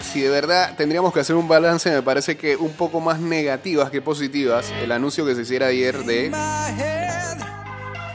si, 0.00 0.20
de 0.20 0.30
verdad 0.30 0.74
tendríamos 0.76 1.12
que 1.12 1.18
hacer 1.20 1.34
un 1.34 1.48
balance, 1.48 1.90
me 1.90 2.02
parece 2.02 2.36
que 2.36 2.56
un 2.56 2.72
poco 2.74 3.00
más 3.00 3.18
negativas 3.18 3.90
que 3.90 4.00
positivas, 4.00 4.72
el 4.80 4.92
anuncio 4.92 5.26
que 5.26 5.34
se 5.34 5.42
hiciera 5.42 5.66
ayer 5.66 5.98
de 6.04 6.30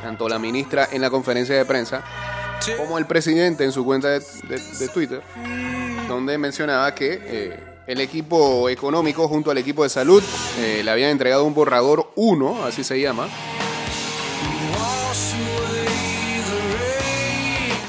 tanto 0.01 0.29
la 0.29 0.39
ministra 0.39 0.87
en 0.89 1.01
la 1.01 1.09
conferencia 1.09 1.55
de 1.55 1.65
prensa 1.65 2.03
como 2.77 2.97
el 2.97 3.05
presidente 3.05 3.65
en 3.65 3.73
su 3.73 3.83
cuenta 3.83 4.07
de 4.07 4.89
Twitter, 4.93 5.21
donde 6.07 6.37
mencionaba 6.37 6.95
que 6.95 7.19
eh, 7.21 7.70
el 7.87 7.99
equipo 7.99 8.69
económico 8.69 9.27
junto 9.27 9.51
al 9.51 9.57
equipo 9.57 9.83
de 9.83 9.89
salud 9.89 10.23
eh, 10.59 10.81
le 10.83 10.91
habían 10.91 11.09
entregado 11.09 11.43
un 11.43 11.53
borrador 11.53 12.11
1, 12.15 12.65
así 12.65 12.83
se 12.83 12.99
llama, 12.99 13.27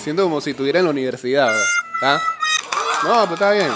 siento 0.03 0.25
como 0.25 0.41
si 0.41 0.51
estuviera 0.51 0.81
en 0.81 0.87
la 0.87 0.91
universidad. 0.91 1.55
¿ah? 2.03 2.21
No, 3.05 3.23
pero 3.23 3.35
está 3.35 3.53
bien. 3.53 3.71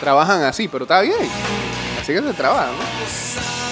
Trabajan 0.00 0.42
así, 0.42 0.68
pero 0.68 0.84
está 0.84 1.00
bien. 1.00 1.30
Así 2.00 2.12
que 2.12 2.22
se 2.22 2.32
trabaja, 2.34 2.66
¿no? 2.66 3.25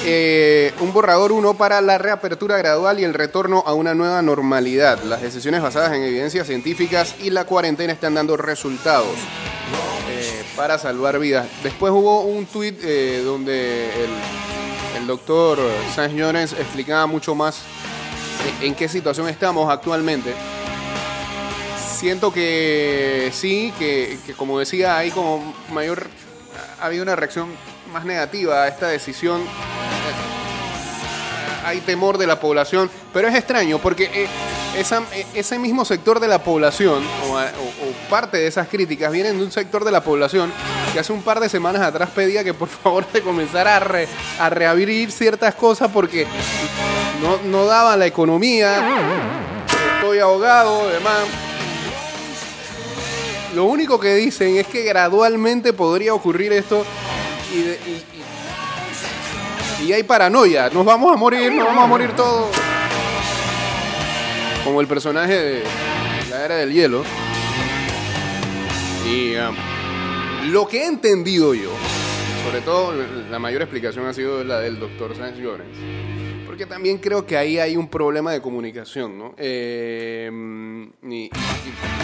Eh, 0.07 0.73
un 0.81 0.93
borrador 0.93 1.33
1 1.33 1.55
para 1.55 1.81
la 1.81 1.97
reapertura 1.97 2.59
gradual 2.59 3.01
y 3.01 3.05
el 3.05 3.14
retorno 3.14 3.62
a 3.67 3.73
una 3.73 3.95
nueva 3.95 4.21
normalidad. 4.21 5.03
Las 5.05 5.23
decisiones 5.23 5.62
basadas 5.62 5.93
en 5.93 6.03
evidencias 6.03 6.47
científicas 6.47 7.14
y 7.23 7.31
la 7.31 7.45
cuarentena 7.45 7.93
están 7.93 8.12
dando 8.14 8.37
resultados 8.37 9.17
eh, 10.11 10.45
para 10.57 10.79
salvar 10.79 11.19
vidas. 11.19 11.47
Después 11.62 11.90
hubo 11.90 12.21
un 12.23 12.45
tuit 12.45 12.79
eh, 12.83 13.23
donde 13.25 13.88
el, 14.05 15.07
doctor 15.07 15.59
Sánchez 15.95 16.17
Llorens 16.19 16.53
explicaba 16.55 17.07
mucho 17.07 17.35
más 17.35 17.59
en- 18.61 18.69
en 18.69 18.75
qué 18.75 18.88
situación 18.88 19.29
estamos 19.29 19.71
actualmente. 19.71 20.33
Siento 21.95 22.33
que 22.33 23.31
sí, 23.35 23.71
que, 23.79 24.19
como 24.37 24.59
decía, 24.59 24.97
hay 24.97 25.11
como 25.11 25.55
mayor. 25.73 26.07
Ha 26.81 26.88
una 26.88 27.17
reacción 27.17 27.49
más 27.93 28.05
negativa 28.07 28.62
a 28.64 28.69
esta 28.69 28.88
decisión. 28.88 29.43
Eh, 31.64 31.66
Hay 31.66 31.81
temor 31.81 32.18
de 32.18 32.27
la 32.27 32.38
población, 32.38 32.90
pero 33.12 33.29
es 33.29 33.35
extraño 33.35 33.79
porque 33.79 34.05
eh, 34.12 34.27
esa- 34.77 35.03
e- 35.12 35.27
ese 35.35 35.59
mismo 35.59 35.85
sector 35.85 36.20
de 36.20 36.29
la 36.29 36.42
población, 36.42 37.03
o, 37.31 37.38
parte 38.11 38.37
de 38.38 38.46
esas 38.46 38.68
críticas, 38.68 39.11
vienen 39.11 39.38
de 39.38 39.44
un 39.44 39.50
sector 39.53 39.85
de 39.85 39.90
la 39.90 40.03
población 40.03 40.53
que 40.92 40.98
hace 41.00 41.12
un 41.12 41.22
par 41.22 41.40
de 41.40 41.48
semanas 41.48 41.83
atrás 41.83 42.11
pedía 42.14 42.44
que 42.44 42.55
por 42.55 42.68
favor 42.83 43.05
se 43.12 43.22
comenzara 43.22 43.77
a, 43.77 43.81
re- 43.81 44.09
a 44.38 44.50
reabrir 44.50 45.11
ciertas 45.11 45.55
cosas 45.55 45.90
porque 45.92 46.27
no, 47.44 47.64
daba 47.64 47.96
la 47.96 48.07
economía, 48.07 48.77
estoy 49.96 50.18
ahogado, 50.18 50.88
demás. 50.88 51.20
Lo 53.55 53.64
único 53.64 53.98
que 54.00 54.14
dicen 54.16 54.57
es 54.57 54.66
que 54.66 54.83
gradualmente 54.83 55.72
podría 55.72 56.12
ocurrir 56.12 56.53
esto 56.53 56.85
y- 57.53 58.13
y- 59.87 59.92
hay 59.92 60.03
paranoia. 60.03 60.70
Nos 60.70 60.85
vamos 60.85 61.12
a 61.12 61.16
morir, 61.16 61.53
nos 61.53 61.66
vamos 61.66 61.85
a 61.85 61.87
morir 61.87 62.11
todos. 62.16 62.49
Como 64.64 64.81
el 64.81 64.87
personaje 64.87 65.35
de 65.35 65.62
la 66.31 66.44
era 66.44 66.57
del 66.57 66.73
hielo. 66.73 67.05
Y 69.07 69.35
um, 69.37 69.55
lo 70.51 70.66
que 70.66 70.83
he 70.83 70.87
entendido 70.87 71.55
yo, 71.55 71.70
sobre 72.47 72.61
todo 72.62 72.92
la 73.31 73.38
mayor 73.38 73.62
explicación 73.62 74.07
ha 74.07 74.14
sido 74.14 74.42
la 74.44 74.61
del 74.61 74.81
doctor 74.81 75.14
Sánchez 75.14 75.40
Llorens. 75.42 75.77
Porque 76.47 76.66
también 76.66 76.99
creo 76.99 77.27
que 77.27 77.37
ahí 77.37 77.59
hay 77.59 77.77
un 77.77 77.88
problema 77.88 78.33
de 78.33 78.40
comunicación, 78.40 79.18
¿no? 79.18 79.35
Eh, 79.37 80.31
y, 81.03 81.14
y- 81.14 81.31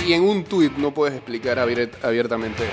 y 0.08 0.12
en 0.12 0.22
un 0.22 0.44
tuit 0.44 0.72
no 0.76 0.92
puedes 0.92 1.14
explicar 1.16 1.58
abier- 1.58 1.90
abiertamente 2.02 2.64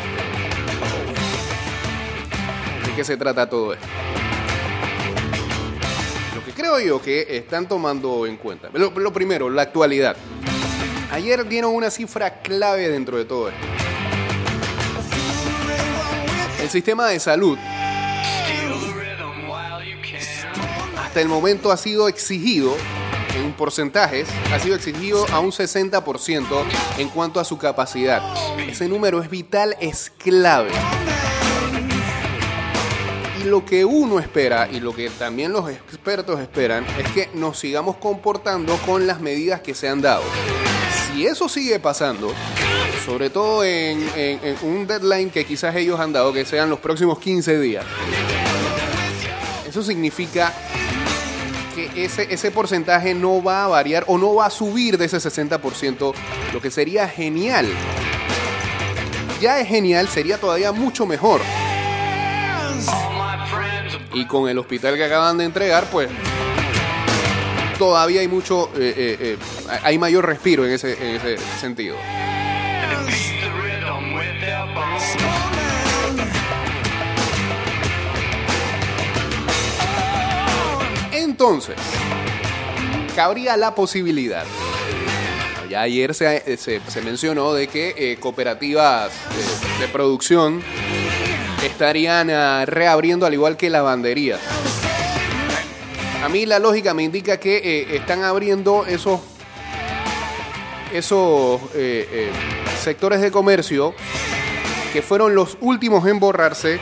de 2.86 2.94
qué 2.96 3.04
se 3.04 3.16
trata 3.16 3.48
todo 3.50 3.74
esto. 3.74 3.86
Creo 6.68 6.82
yo 6.82 7.02
que 7.02 7.38
están 7.38 7.66
tomando 7.66 8.26
en 8.26 8.36
cuenta. 8.36 8.70
Lo, 8.74 8.90
lo 8.90 9.14
primero, 9.14 9.50
la 9.50 9.62
actualidad. 9.62 10.18
Ayer 11.12 11.48
dieron 11.48 11.74
una 11.74 11.90
cifra 11.90 12.42
clave 12.42 12.90
dentro 12.90 13.18
de 13.18 13.24
todo 13.24 13.48
esto. 13.48 13.66
El 16.62 16.70
sistema 16.70 17.08
de 17.08 17.22
salud 17.22 17.58
hasta 20.98 21.22
el 21.22 21.30
momento 21.30 21.72
ha 21.72 21.78
sido 21.78 22.10
exigido 22.10 22.76
en 23.38 23.54
porcentajes, 23.54 24.28
ha 24.52 24.60
sido 24.60 24.76
exigido 24.76 25.26
a 25.32 25.40
un 25.40 25.52
60% 25.52 26.66
en 26.98 27.08
cuanto 27.08 27.40
a 27.40 27.46
su 27.46 27.58
capacidad. 27.58 28.22
Ese 28.60 28.90
número 28.90 29.22
es 29.22 29.30
vital, 29.30 29.78
es 29.80 30.10
clave. 30.18 30.72
Lo 33.48 33.64
que 33.64 33.86
uno 33.86 34.20
espera 34.20 34.68
y 34.70 34.82
lo 34.82 34.94
que 34.94 35.10
también 35.10 35.54
los 35.54 35.70
expertos 35.70 36.40
esperan 36.42 36.86
es 37.00 37.10
que 37.12 37.30
nos 37.34 37.58
sigamos 37.58 37.96
comportando 37.96 38.76
con 38.86 39.08
las 39.08 39.22
medidas 39.22 39.62
que 39.62 39.74
se 39.74 39.88
han 39.88 40.02
dado. 40.02 40.24
Si 41.14 41.26
eso 41.26 41.48
sigue 41.48 41.80
pasando, 41.80 42.34
sobre 43.06 43.30
todo 43.30 43.64
en 43.64 44.06
un 44.64 44.86
deadline 44.86 45.30
que 45.30 45.46
quizás 45.46 45.74
ellos 45.78 45.98
han 45.98 46.12
dado, 46.12 46.34
que 46.34 46.44
sean 46.44 46.70
los 46.70 46.80
próximos 46.80 47.20
15 47.20 47.58
días, 47.62 47.86
eso 49.66 49.82
significa 49.82 50.54
que 51.74 52.04
ese, 52.04 52.28
ese 52.30 52.52
porcentaje 52.52 53.14
no 53.14 53.42
va 53.42 53.64
a 53.64 53.68
variar 53.68 54.04
o 54.08 54.18
no 54.18 54.36
va 54.36 54.48
a 54.48 54.50
subir 54.50 54.98
de 54.98 55.06
ese 55.06 55.18
60%, 55.20 56.14
lo 56.54 56.62
que 56.62 56.70
sería 56.70 57.08
genial. 57.08 57.66
Ya 59.40 59.62
es 59.62 59.70
genial, 59.70 60.10
sería 60.10 60.38
todavía 60.38 60.74
mucho 60.74 61.06
mejor. 61.06 61.40
Y 64.14 64.26
con 64.26 64.50
el 64.50 64.58
hospital 64.58 64.96
que 64.96 65.04
acaban 65.04 65.38
de 65.38 65.46
entregar, 65.46 65.90
pues 65.92 66.10
todavía 67.78 68.22
hay 68.22 68.28
mucho, 68.28 68.70
eh, 68.76 68.94
eh, 68.98 69.18
eh, 69.20 69.38
hay 69.84 69.98
mayor 70.00 70.26
respiro 70.26 70.66
en 70.66 70.72
ese, 70.74 70.94
en 70.94 71.16
ese 71.16 71.38
sentido. 71.60 71.96
Entonces, 81.12 81.76
cabría 83.16 83.58
la 83.58 83.76
posibilidad. 83.76 84.46
Ya 85.70 85.82
ayer 85.82 86.14
se, 86.14 86.58
se- 86.58 87.02
mencionó 87.02 87.54
de 87.54 87.68
que 87.68 88.18
cooperativas 88.22 89.12
de 89.80 89.88
producción 89.90 90.64
estarían 91.68 92.30
ah, 92.32 92.66
reabriendo 92.66 93.26
al 93.26 93.34
igual 93.34 93.58
que 93.58 93.70
lavanderías. 93.70 94.40
A 96.24 96.30
mí 96.30 96.46
la 96.46 96.60
lógica 96.60 96.94
me 96.94 97.04
indica 97.04 97.40
que 97.40 97.58
eh, 97.58 97.96
están 97.96 98.24
abriendo 98.24 98.86
esos, 98.86 99.22
esos 100.92 101.62
eh, 101.76 102.08
eh, 102.12 102.32
sectores 102.84 103.22
de 103.22 103.32
comercio 103.32 103.94
que 104.92 105.02
fueron 105.02 105.36
los 105.36 105.58
últimos 105.62 106.08
en 106.08 106.20
borrarse 106.20 106.80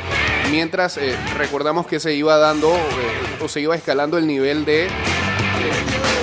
mientras 0.51 0.99
recordamos 1.35 1.87
que 1.87 1.99
se 1.99 2.13
iba 2.13 2.37
dando 2.37 2.71
o 3.43 3.47
se 3.49 3.61
iba 3.61 3.75
escalando 3.75 4.17
el 4.17 4.27
nivel 4.27 4.63
de, 4.63 4.87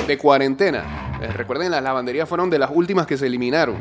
de 0.07 0.19
cuarentena. 0.19 1.02
Eh, 1.23 1.29
recuerden, 1.35 1.71
las 1.71 1.83
lavanderías 1.83 2.29
fueron 2.29 2.51
de 2.51 2.59
las 2.59 2.71
últimas 2.73 3.07
que 3.07 3.17
se 3.17 3.27
eliminaron. 3.27 3.77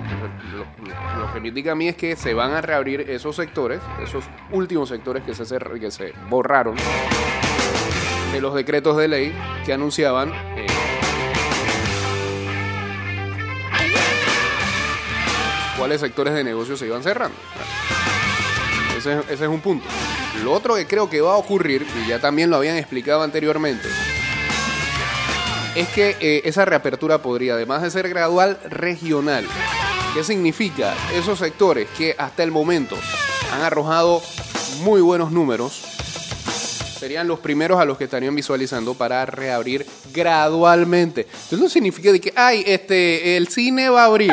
Lo, 1.17 1.33
que 1.33 1.39
me 1.39 1.47
indica 1.47 1.71
a 1.71 1.75
mí 1.75 1.87
es 1.87 1.95
que 1.95 2.15
se 2.15 2.33
van 2.35 2.51
a 2.51 2.61
reabrir 2.61 3.01
esos 3.09 3.35
sectores, 3.35 3.79
esos 4.03 4.23
últimos 4.51 4.89
sectores 4.89 5.23
que 5.23 5.33
se, 5.33 5.57
que 5.79 5.89
se 5.91 6.13
borraron 6.29 6.75
de 8.31 8.41
los 8.41 8.53
decretos 8.53 8.95
de 8.97 9.07
ley 9.07 9.35
que 9.65 9.73
anunciaban 9.73 10.29
eh, 10.55 10.67
cuáles 15.77 15.99
sectores 16.01 16.33
de 16.33 16.43
negocio 16.43 16.77
se 16.77 16.85
iban 16.85 17.01
cerrando. 17.03 17.35
Ese, 18.97 19.13
es- 19.19 19.25
ese 19.29 19.43
es 19.45 19.49
un 19.49 19.61
punto. 19.61 19.85
Lo 20.43 20.53
otro 20.53 20.75
que 20.75 20.85
creo 20.87 21.09
que 21.09 21.21
va 21.21 21.33
a 21.33 21.37
ocurrir, 21.37 21.85
y 22.03 22.07
ya 22.09 22.19
también 22.19 22.49
lo 22.49 22.57
habían 22.57 22.77
explicado 22.77 23.23
anteriormente, 23.23 23.87
es 25.75 25.87
que 25.89 26.17
eh, 26.19 26.41
esa 26.45 26.65
reapertura 26.65 27.21
podría, 27.21 27.53
además 27.53 27.81
de 27.81 27.91
ser 27.91 28.09
gradual, 28.09 28.59
regional. 28.69 29.45
¿Qué 30.13 30.23
significa? 30.23 30.93
Esos 31.13 31.39
sectores 31.39 31.87
que 31.97 32.15
hasta 32.17 32.43
el 32.43 32.51
momento 32.51 32.97
han 33.53 33.61
arrojado 33.61 34.21
muy 34.79 35.01
buenos 35.01 35.31
números, 35.31 35.81
serían 36.99 37.27
los 37.27 37.39
primeros 37.39 37.79
a 37.79 37.85
los 37.85 37.97
que 37.97 38.03
estarían 38.03 38.35
visualizando 38.35 38.93
para 38.93 39.25
reabrir 39.25 39.85
gradualmente. 40.13 41.21
Entonces 41.21 41.59
no 41.59 41.69
significa 41.69 42.11
de 42.11 42.19
que, 42.19 42.33
ay, 42.35 42.63
este, 42.67 43.37
el 43.37 43.47
cine 43.47 43.89
va 43.89 44.03
a 44.03 44.05
abrir. 44.05 44.31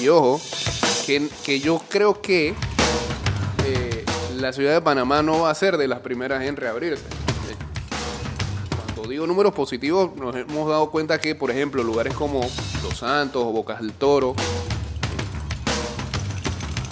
Y 0.00 0.08
ojo, 0.08 0.40
que, 1.04 1.28
que 1.44 1.60
yo 1.60 1.82
creo 1.88 2.22
que 2.22 2.54
eh, 3.66 4.04
la 4.36 4.52
ciudad 4.52 4.72
de 4.72 4.80
Panamá 4.80 5.22
no 5.22 5.40
va 5.40 5.50
a 5.50 5.54
ser 5.54 5.76
de 5.76 5.88
las 5.88 6.00
primeras 6.00 6.42
en 6.44 6.56
reabrirse. 6.56 7.21
Digo 9.12 9.26
números 9.26 9.52
positivos, 9.52 10.16
nos 10.16 10.34
hemos 10.34 10.70
dado 10.70 10.90
cuenta 10.90 11.20
que, 11.20 11.34
por 11.34 11.50
ejemplo, 11.50 11.84
lugares 11.84 12.14
como 12.14 12.40
Los 12.82 12.96
Santos 12.96 13.42
o 13.44 13.52
Bocas 13.52 13.78
del 13.78 13.92
Toro 13.92 14.34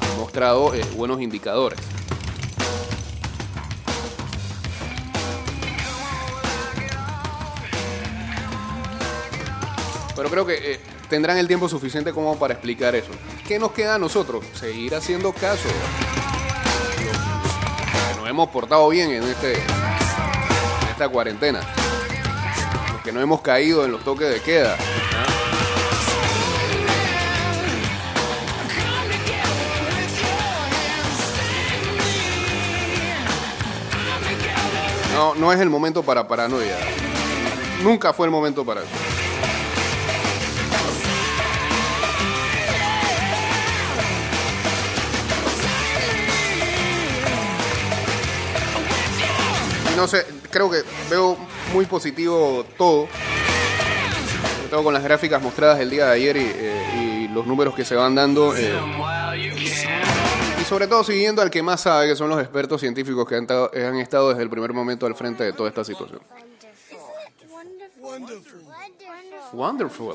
han 0.02 0.18
mostrado 0.18 0.74
eh, 0.74 0.84
buenos 0.96 1.22
indicadores. 1.22 1.78
Pero 10.14 10.28
creo 10.28 10.44
que 10.44 10.72
eh, 10.74 10.80
tendrán 11.08 11.38
el 11.38 11.48
tiempo 11.48 11.70
suficiente 11.70 12.12
como 12.12 12.38
para 12.38 12.52
explicar 12.52 12.94
eso. 12.94 13.12
¿Qué 13.48 13.58
nos 13.58 13.72
queda 13.72 13.94
a 13.94 13.98
nosotros? 13.98 14.44
Seguir 14.52 14.94
haciendo 14.94 15.32
caso. 15.32 15.70
Nos 18.18 18.28
hemos 18.28 18.50
portado 18.50 18.90
bien 18.90 19.10
en, 19.10 19.22
este, 19.22 19.54
en 19.54 20.88
esta 20.90 21.08
cuarentena. 21.08 21.60
Que 23.04 23.12
no 23.12 23.20
hemos 23.20 23.40
caído 23.40 23.84
en 23.84 23.92
los 23.92 24.04
toques 24.04 24.28
de 24.28 24.40
queda. 24.40 24.76
No, 35.14 35.34
no 35.34 35.52
es 35.52 35.60
el 35.60 35.70
momento 35.70 36.02
para 36.02 36.26
paranoia. 36.28 36.76
Nunca 37.82 38.12
fue 38.12 38.26
el 38.26 38.30
momento 38.30 38.64
para 38.64 38.82
eso. 38.82 38.90
No 49.96 50.08
sé, 50.08 50.26
creo 50.50 50.70
que 50.70 50.82
veo 51.10 51.36
muy 51.72 51.86
positivo 51.86 52.64
todo. 52.76 53.06
Sobre 54.56 54.68
todo 54.70 54.84
con 54.84 54.94
las 54.94 55.02
gráficas 55.02 55.42
mostradas 55.42 55.80
el 55.80 55.90
día 55.90 56.06
de 56.06 56.12
ayer 56.12 56.36
y, 56.36 56.40
eh, 56.54 57.24
y 57.26 57.28
los 57.28 57.46
números 57.46 57.74
que 57.74 57.84
se 57.84 57.94
van 57.94 58.14
dando. 58.14 58.56
eh, 58.56 58.78
y 60.60 60.64
sobre 60.64 60.86
todo 60.86 61.02
siguiendo 61.04 61.42
al 61.42 61.50
que 61.50 61.62
más 61.62 61.80
sabe, 61.80 62.08
que 62.08 62.16
son 62.16 62.28
los 62.28 62.40
expertos 62.40 62.80
científicos 62.80 63.26
que 63.28 63.34
han, 63.36 63.46
tado- 63.46 63.70
han 63.74 63.96
estado 63.96 64.28
desde 64.30 64.42
el 64.42 64.50
primer 64.50 64.72
momento 64.72 65.06
al 65.06 65.14
frente 65.14 65.42
de 65.44 65.52
toda 65.52 65.68
esta 65.68 65.84
situación. 65.84 66.20
Wonderful. 69.52 70.14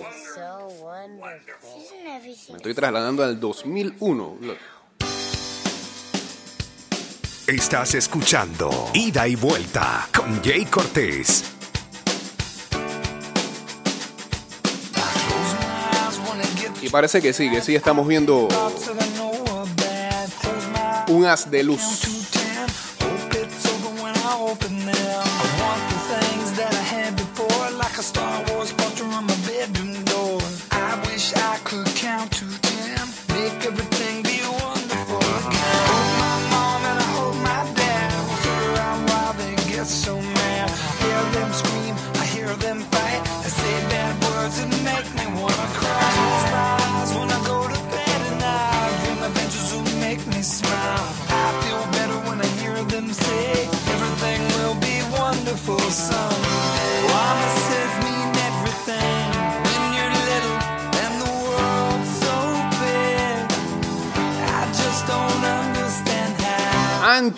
Me 2.52 2.58
estoy 2.58 2.74
trasladando 2.74 3.24
al 3.24 3.40
2001. 3.40 4.38
Estás 7.48 7.94
escuchando 7.94 8.90
Ida 8.96 9.28
y 9.28 9.36
Vuelta 9.36 10.10
con 10.18 10.44
Jay 10.44 10.66
Cortés. 10.66 11.44
Y 16.82 16.90
parece 16.90 17.22
que 17.22 17.34
sí, 17.34 17.52
que 17.52 17.62
sí 17.62 17.76
estamos 17.76 18.08
viendo 18.08 18.48
un 21.08 21.26
haz 21.26 21.52
de 21.52 21.62
luz. 21.62 22.25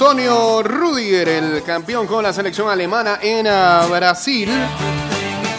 Antonio 0.09 0.63
Rudiger, 0.63 1.27
el 1.27 1.63
campeón 1.63 2.07
con 2.07 2.23
la 2.23 2.31
selección 2.31 2.69
alemana 2.69 3.19
en 3.21 3.45
ah, 3.45 3.85
Brasil, 3.89 4.49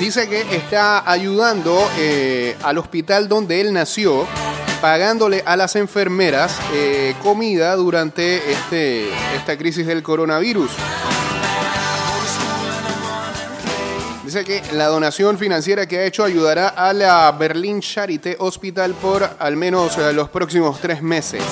dice 0.01 0.27
que 0.27 0.41
está 0.57 1.09
ayudando 1.09 1.79
eh, 1.99 2.57
al 2.63 2.79
hospital 2.79 3.29
donde 3.29 3.61
él 3.61 3.75
nació, 3.75 4.27
pagándole 4.81 5.43
a 5.45 5.55
las 5.55 5.77
enfermeras 5.77 6.59
eh, 6.73 7.15
comida 7.23 7.77
durante 7.77 8.51
este, 8.51 9.11
esta 9.37 9.59
crisis 9.59 9.87
del 9.87 10.03
coronavirus. 10.03 10.71
Dice 14.25 14.47
que 14.47 14.63
la 14.73 14.87
donación 14.87 15.37
financiera 15.37 15.85
que 15.85 15.99
ha 15.99 16.05
hecho 16.07 16.25
ayudará 16.25 16.69
a 16.69 16.95
la 16.95 17.31
Berlin 17.33 17.83
Charité 17.83 18.35
Hospital 18.39 18.95
por 18.95 19.29
al 19.39 19.57
menos 19.57 19.99
eh, 19.99 20.15
los 20.15 20.31
próximos 20.31 20.81
tres 20.81 21.03
meses. 21.03 21.43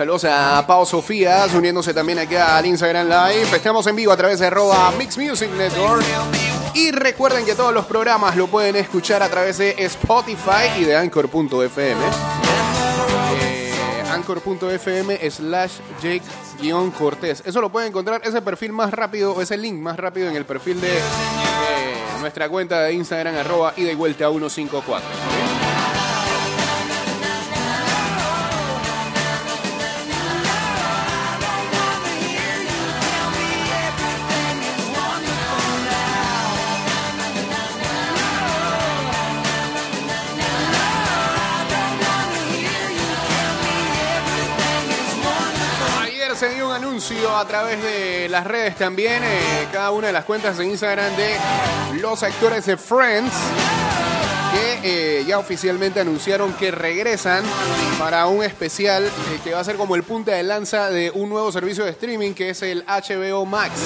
Saludos 0.00 0.24
a 0.24 0.66
Pau 0.66 0.86
Sofías, 0.86 1.52
uniéndose 1.52 1.92
también 1.92 2.18
acá 2.18 2.56
al 2.56 2.64
Instagram 2.64 3.06
Live. 3.06 3.54
Estamos 3.54 3.86
en 3.86 3.94
vivo 3.94 4.10
a 4.10 4.16
través 4.16 4.38
de 4.38 4.46
arroba 4.46 4.90
Mix 4.92 5.18
Music 5.18 5.50
Network. 5.50 6.02
Y 6.72 6.90
recuerden 6.90 7.44
que 7.44 7.54
todos 7.54 7.74
los 7.74 7.84
programas 7.84 8.34
lo 8.34 8.46
pueden 8.46 8.76
escuchar 8.76 9.22
a 9.22 9.28
través 9.28 9.58
de 9.58 9.74
Spotify 9.76 10.78
y 10.78 10.84
de 10.84 10.96
Anchor.fm. 10.96 12.00
Eh, 13.42 13.74
Anchor.fm 14.10 15.30
slash 15.30 15.72
Jake-Cortés. 16.00 17.42
Eso 17.44 17.60
lo 17.60 17.70
pueden 17.70 17.90
encontrar, 17.90 18.22
ese 18.24 18.40
perfil 18.40 18.72
más 18.72 18.92
rápido, 18.92 19.42
ese 19.42 19.58
link 19.58 19.78
más 19.78 19.98
rápido 19.98 20.30
en 20.30 20.36
el 20.36 20.46
perfil 20.46 20.80
de 20.80 20.96
eh, 20.96 21.02
nuestra 22.20 22.48
cuenta 22.48 22.84
de 22.84 22.94
Instagram, 22.94 23.36
arroba 23.36 23.74
y 23.76 23.82
de 23.82 23.94
vuelta 23.94 24.30
154. 24.30 25.69
Anuncio 47.00 47.34
a 47.34 47.46
través 47.46 47.82
de 47.82 48.28
las 48.28 48.46
redes 48.46 48.76
también, 48.76 49.22
eh, 49.24 49.68
cada 49.72 49.90
una 49.90 50.08
de 50.08 50.12
las 50.12 50.26
cuentas 50.26 50.58
de 50.58 50.66
Instagram 50.66 51.16
de 51.16 51.34
los 51.98 52.22
actores 52.22 52.66
de 52.66 52.76
Friends, 52.76 53.32
que 54.52 55.20
eh, 55.20 55.24
ya 55.24 55.38
oficialmente 55.38 55.98
anunciaron 55.98 56.52
que 56.52 56.70
regresan 56.70 57.42
para 57.98 58.26
un 58.26 58.44
especial 58.44 59.06
eh, 59.06 59.10
que 59.42 59.54
va 59.54 59.60
a 59.60 59.64
ser 59.64 59.76
como 59.76 59.94
el 59.94 60.02
punta 60.02 60.32
de 60.32 60.42
lanza 60.42 60.90
de 60.90 61.10
un 61.10 61.30
nuevo 61.30 61.50
servicio 61.50 61.86
de 61.86 61.92
streaming 61.92 62.34
que 62.34 62.50
es 62.50 62.60
el 62.60 62.84
HBO 62.84 63.46
Max. 63.46 63.80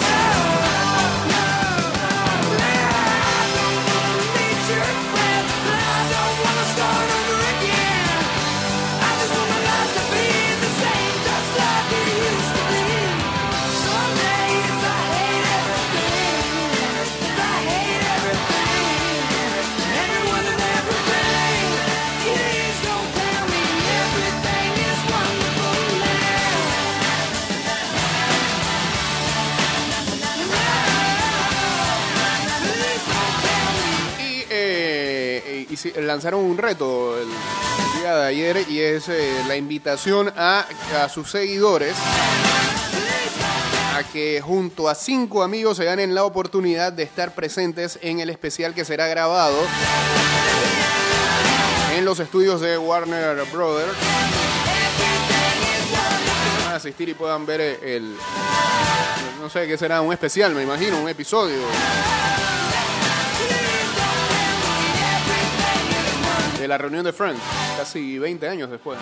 Lanzaron 36.01 36.45
un 36.45 36.59
reto 36.59 37.19
el, 37.19 37.29
día 38.01 38.17
de 38.17 38.27
ayer 38.27 38.65
y 38.69 38.81
es 38.81 39.09
eh, 39.09 39.43
la 39.47 39.57
invitación 39.57 40.33
a, 40.37 40.67
a 41.03 41.09
sus 41.09 41.31
seguidores 41.31 41.95
a 43.95 44.03
que 44.13 44.41
junto 44.41 44.89
a 44.89 44.95
cinco 44.95 45.43
amigos 45.43 45.77
se 45.77 45.85
ganen 45.85 46.15
la 46.15 46.25
oportunidad 46.25 46.93
de 46.93 47.05
estar 47.05 47.35
presentes 47.35 47.99
en 48.03 48.21
el 48.21 48.31
especial 48.31 48.75
que 48.75 48.85
será 48.85 49.07
grabado 49.07 49.57
en 51.97 52.05
los 52.05 52.19
estudios 52.19 52.61
de 52.61 52.77
Warner 52.77 53.45
Brothers. 53.53 53.93
Van 56.65 56.73
a 56.73 56.77
asistir 56.77 57.09
y 57.09 57.15
puedan 57.15 57.47
ver 57.47 57.61
el, 57.61 58.17
no 59.41 59.49
sé 59.49 59.67
qué 59.67 59.79
será, 59.79 60.01
un 60.01 60.13
especial, 60.13 60.55
me 60.55 60.63
imagino, 60.63 61.01
un 61.01 61.09
episodio. 61.09 61.59
De 66.65 66.69
la 66.69 66.79
reunión 66.79 67.05
de 67.05 67.13
Friends, 67.13 67.43
casi 67.77 68.19
20 68.19 68.49
años 68.49 68.71
después. 68.71 68.99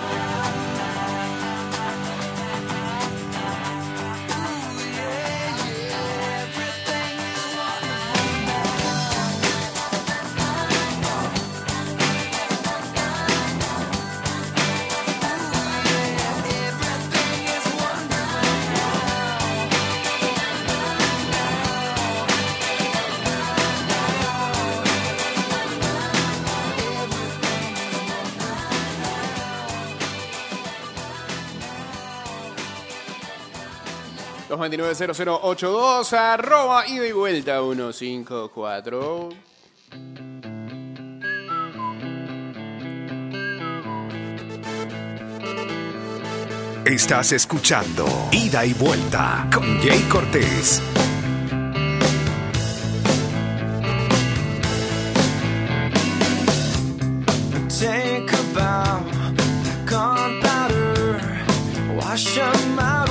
Los 34.52 34.58
290082 34.58 36.12
arroba 36.12 36.86
ida 36.86 37.06
y 37.06 37.12
vuelta 37.12 37.62
154. 37.62 39.30
Estás 46.84 47.32
escuchando 47.32 48.04
Ida 48.30 48.66
y 48.66 48.74
Vuelta 48.74 49.48
con 49.54 49.80
Jay 49.80 50.02
Cortés. 50.10 50.82
Take 57.70 58.28
a 58.28 58.42
bow, 58.52 59.00
gunpowder, 59.86 61.22
wash 61.96 62.38
out 62.38 63.01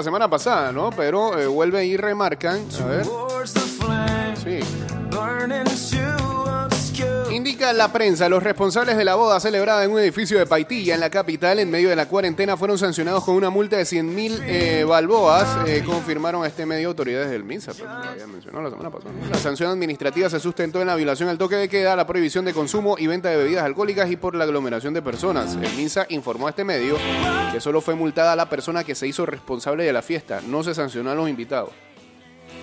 la 0.00 0.04
semana 0.04 0.30
pasada, 0.30 0.72
¿no? 0.72 0.88
Pero 0.90 1.38
eh, 1.38 1.46
vuelven 1.46 1.84
y 1.84 1.96
remarcan. 1.98 2.66
A 2.80 2.86
ver. 2.86 3.04
Sí. 4.42 4.60
La 7.76 7.92
prensa, 7.92 8.28
los 8.28 8.42
responsables 8.42 8.96
de 8.96 9.04
la 9.04 9.14
boda 9.14 9.40
celebrada 9.40 9.84
en 9.84 9.90
un 9.90 9.98
edificio 9.98 10.38
de 10.38 10.46
Paitilla, 10.46 10.94
en 10.94 11.00
la 11.00 11.10
capital, 11.10 11.58
en 11.58 11.70
medio 11.70 11.88
de 11.88 11.96
la 11.96 12.06
cuarentena, 12.06 12.56
fueron 12.56 12.78
sancionados 12.78 13.24
con 13.24 13.34
una 13.34 13.50
multa 13.50 13.76
de 13.76 13.84
100 13.84 14.14
mil 14.14 14.40
eh, 14.44 14.84
balboas, 14.84 15.46
eh, 15.66 15.82
confirmaron 15.84 16.44
a 16.44 16.46
este 16.46 16.66
medio 16.66 16.88
autoridades 16.88 17.30
del 17.30 17.44
MINSA, 17.44 17.72
pues, 17.72 17.84
lo 17.84 17.90
habían 17.90 18.32
mencionado 18.32 18.64
la 18.64 18.70
semana 18.70 18.90
pasada. 18.90 19.12
La 19.30 19.38
sanción 19.38 19.70
administrativa 19.70 20.28
se 20.30 20.40
sustentó 20.40 20.80
en 20.80 20.86
la 20.86 20.96
violación 20.96 21.28
al 21.28 21.38
toque 21.38 21.56
de 21.56 21.68
queda, 21.68 21.96
la 21.96 22.06
prohibición 22.06 22.44
de 22.44 22.52
consumo 22.52 22.96
y 22.98 23.06
venta 23.06 23.28
de 23.28 23.36
bebidas 23.36 23.64
alcohólicas 23.64 24.10
y 24.10 24.16
por 24.16 24.34
la 24.34 24.44
aglomeración 24.44 24.94
de 24.94 25.02
personas. 25.02 25.54
El 25.54 25.74
MINSA 25.76 26.06
informó 26.08 26.46
a 26.46 26.50
este 26.50 26.64
medio 26.64 26.96
que 27.52 27.60
solo 27.60 27.80
fue 27.80 27.94
multada 27.94 28.36
la 28.36 28.48
persona 28.48 28.84
que 28.84 28.94
se 28.94 29.06
hizo 29.06 29.26
responsable 29.26 29.84
de 29.84 29.92
la 29.92 30.02
fiesta, 30.02 30.40
no 30.46 30.62
se 30.62 30.74
sancionó 30.74 31.10
a 31.10 31.14
los 31.14 31.28
invitados. 31.28 31.70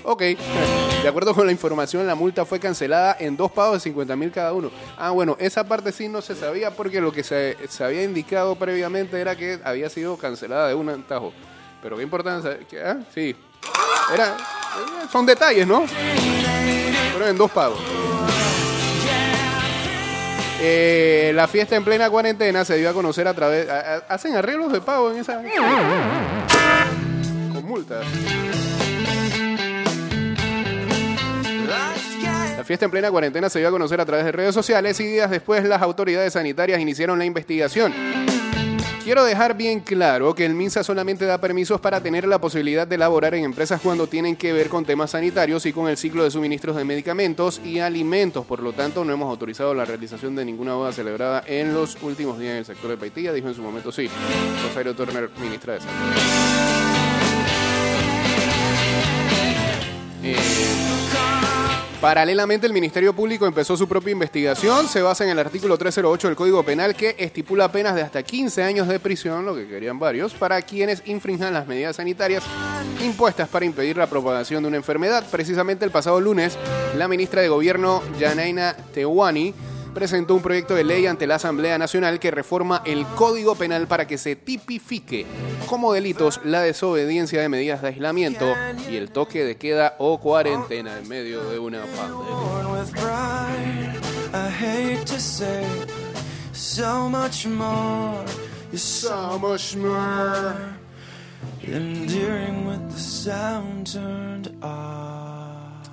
Ok, 0.09 0.21
de 1.03 1.07
acuerdo 1.09 1.35
con 1.35 1.45
la 1.45 1.51
información, 1.51 2.07
la 2.07 2.15
multa 2.15 2.45
fue 2.45 2.61
cancelada 2.61 3.17
en 3.19 3.35
dos 3.35 3.51
pagos 3.51 3.73
de 3.73 3.79
50 3.81 4.15
mil 4.15 4.31
cada 4.31 4.53
uno. 4.53 4.71
Ah, 4.97 5.09
bueno, 5.11 5.35
esa 5.37 5.65
parte 5.65 5.91
sí 5.91 6.07
no 6.07 6.21
se 6.21 6.33
sabía 6.33 6.71
porque 6.71 7.01
lo 7.01 7.11
que 7.11 7.23
se, 7.23 7.57
había 7.83 8.03
indicado 8.03 8.55
previamente 8.55 9.19
era 9.19 9.35
que 9.35 9.59
había 9.65 9.89
sido 9.89 10.15
cancelada 10.17 10.69
de 10.69 10.75
un 10.75 11.03
tajo. 11.03 11.33
Pero 11.83 11.97
qué 11.97 12.03
importante, 12.03 12.65
ah, 12.85 12.97
sí, 13.13 13.35
era, 14.13 14.27
eh, 14.29 15.07
son 15.11 15.25
detalles, 15.25 15.67
¿no? 15.67 15.83
Pero 17.13 17.27
en 17.27 17.37
dos 17.37 17.51
pagos. 17.51 17.79
Eh, 20.61 21.33
la 21.35 21.49
fiesta 21.49 21.75
en 21.75 21.83
plena 21.83 22.09
cuarentena 22.09 22.63
se 22.63 22.77
dio 22.77 22.89
a 22.89 22.93
conocer 22.93 23.27
a 23.27 23.33
través... 23.33 23.69
a- 23.69 23.97
¿Hacen 24.07 24.35
arreglos 24.37 24.71
de 24.71 24.79
pago 24.79 25.11
en 25.11 25.17
esa...? 25.17 25.41
Con 27.53 27.65
multas. 27.65 28.05
La 32.57 32.63
fiesta 32.63 32.85
en 32.85 32.91
plena 32.91 33.11
cuarentena 33.11 33.51
se 33.51 33.59
dio 33.59 33.67
a 33.67 33.71
conocer 33.71 34.01
a 34.01 34.05
través 34.05 34.25
de 34.25 34.31
redes 34.31 34.55
sociales 34.55 34.99
y 34.99 35.05
días 35.05 35.29
después 35.29 35.63
las 35.63 35.79
autoridades 35.79 36.33
sanitarias 36.33 36.81
iniciaron 36.81 37.19
la 37.19 37.25
investigación. 37.25 37.93
Quiero 39.03 39.23
dejar 39.23 39.55
bien 39.55 39.79
claro 39.79 40.33
que 40.33 40.43
el 40.43 40.55
MINSA 40.55 40.83
solamente 40.83 41.25
da 41.25 41.39
permisos 41.39 41.79
para 41.79 42.01
tener 42.01 42.27
la 42.27 42.41
posibilidad 42.41 42.87
de 42.87 42.97
laborar 42.97 43.35
en 43.35 43.45
empresas 43.45 43.79
cuando 43.79 44.07
tienen 44.07 44.35
que 44.35 44.53
ver 44.53 44.69
con 44.69 44.85
temas 44.85 45.11
sanitarios 45.11 45.67
y 45.67 45.71
con 45.71 45.87
el 45.87 45.97
ciclo 45.97 46.23
de 46.23 46.31
suministros 46.31 46.75
de 46.75 46.83
medicamentos 46.83 47.61
y 47.63 47.79
alimentos. 47.79 48.43
Por 48.47 48.63
lo 48.63 48.73
tanto, 48.73 49.05
no 49.05 49.13
hemos 49.13 49.29
autorizado 49.29 49.75
la 49.75 49.85
realización 49.85 50.35
de 50.35 50.43
ninguna 50.43 50.73
boda 50.73 50.91
celebrada 50.91 51.43
en 51.45 51.75
los 51.75 51.95
últimos 52.01 52.39
días 52.39 52.53
en 52.53 52.57
el 52.57 52.65
sector 52.65 52.89
de 52.89 52.97
Paitilla, 52.97 53.33
dijo 53.33 53.47
en 53.47 53.53
su 53.53 53.61
momento 53.61 53.91
sí. 53.91 54.09
Rosario 54.63 54.95
Turner, 54.95 55.29
ministra 55.39 55.73
de 55.73 55.79
Salud. 55.79 55.93
Eh, 60.23 60.35
Paralelamente, 62.01 62.67
el 62.67 62.73
Ministerio 62.73 63.11
Público 63.11 63.47
empezó 63.47 63.75
su 63.75 63.87
propia 63.87 64.11
investigación. 64.11 64.87
Se 64.87 65.01
basa 65.01 65.23
en 65.23 65.31
el 65.31 65.39
artículo 65.39 65.79
308 65.79 66.27
del 66.27 66.37
Código 66.37 66.61
Penal 66.61 66.95
que 66.95 67.15
estipula 67.17 67.71
penas 67.71 67.95
de 67.95 68.03
hasta 68.03 68.21
15 68.21 68.61
años 68.61 68.87
de 68.87 68.99
prisión, 68.99 69.45
lo 69.45 69.55
que 69.55 69.67
querían 69.67 69.97
varios, 69.97 70.35
para 70.35 70.61
quienes 70.61 71.01
infrinjan 71.07 71.53
las 71.53 71.67
medidas 71.67 71.95
sanitarias 71.95 72.43
impuestas 73.03 73.49
para 73.49 73.65
impedir 73.65 73.97
la 73.97 74.05
propagación 74.05 74.61
de 74.61 74.67
una 74.67 74.77
enfermedad. 74.77 75.25
Precisamente 75.31 75.85
el 75.85 75.91
pasado 75.91 76.21
lunes, 76.21 76.55
la 76.95 77.07
ministra 77.07 77.41
de 77.41 77.49
Gobierno, 77.49 78.03
Yanaina 78.19 78.75
Tewani, 78.93 79.55
presentó 79.97 80.35
un 80.35 80.43
proyecto 80.43 80.75
de 80.75 80.83
ley 80.83 81.07
ante 81.07 81.25
la 81.25 81.35
Asamblea 81.35 81.79
Nacional 81.79 82.19
que 82.19 82.29
reforma 82.29 82.83
el 82.85 83.03
Código 83.15 83.55
Penal 83.55 83.87
para 83.87 84.05
que 84.05 84.19
se 84.19 84.35
tipifique 84.35 85.25
como 85.65 85.91
delitos 85.91 86.39
la 86.43 86.61
desobediencia 86.61 87.41
de 87.41 87.49
medidas 87.49 87.81
de 87.81 87.87
aislamiento 87.87 88.45
y 88.87 88.95
el 88.95 89.09
toque 89.09 89.43
de 89.43 89.57
queda 89.57 89.95
o 89.97 90.19
cuarentena 90.19 90.99
en 90.99 91.07
medio 91.07 91.49
de 91.49 91.57
una 91.57 91.81
pandemia. 91.81 92.35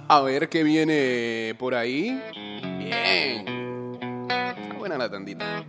A 0.08 0.20
ver 0.20 0.50
qué 0.50 0.62
viene 0.62 1.54
por 1.58 1.74
ahí. 1.74 2.22
Bien. 2.80 3.63
Está 4.28 4.74
buena 4.78 4.98
la 4.98 5.10
tandita. 5.10 5.64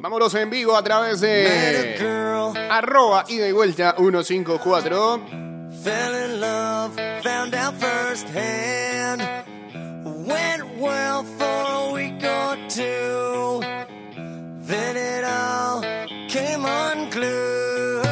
Vámonos 0.00 0.34
en 0.34 0.50
vivo 0.50 0.76
a 0.76 0.82
través 0.82 1.20
de 1.20 1.96
girl, 1.98 2.56
arroba 2.70 3.24
y 3.28 3.38
de 3.38 3.52
vuelta 3.52 3.94
154. 3.96 5.46
fell 5.86 6.14
in 6.14 6.40
love, 6.40 6.96
found 7.22 7.54
out 7.54 7.74
firsthand. 7.74 9.20
Went 10.26 10.64
well 10.78 11.22
for 11.38 11.44
a 11.44 11.92
week 11.92 12.24
or 12.24 12.56
two. 12.68 13.60
Then 14.70 14.96
it 14.96 15.24
all 15.24 15.80
came 16.28 16.64
unglued. 16.64 18.04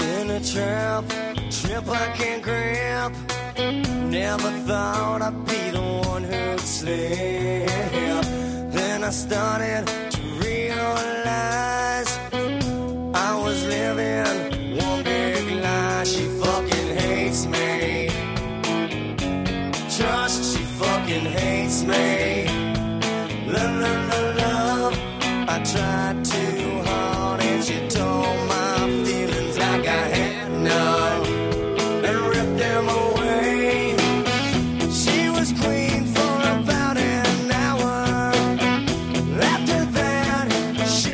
In 0.00 0.30
a 0.30 0.40
trap, 0.40 1.04
trip 1.50 1.86
I 1.88 2.06
can't 2.16 2.42
grip. 2.42 3.31
Never 3.70 4.50
thought 4.66 5.22
I'd 5.22 5.44
be 5.46 5.70
the 5.70 5.82
one 6.08 6.24
who'd 6.24 6.60
slip. 6.60 7.68
Then 8.72 9.04
I 9.04 9.10
started 9.10 9.86
to 10.14 10.20
realize 10.46 12.10
I 13.14 13.40
was 13.44 13.64
living 13.66 14.76
one 14.76 15.02
big 15.04 15.62
lie. 15.62 16.04
She 16.04 16.24
fucking 16.42 16.88
hates 16.96 17.46
me. 17.46 18.08
Trust, 19.96 20.38
she 20.52 20.62
fucking 20.80 21.26
hates 21.38 21.82
me. 21.84 22.46
Love, 23.46 23.74
love, 23.84 24.08
love, 24.10 24.36
love. 24.36 24.94
I 25.48 25.62
tried 25.72 26.24
too 26.24 26.61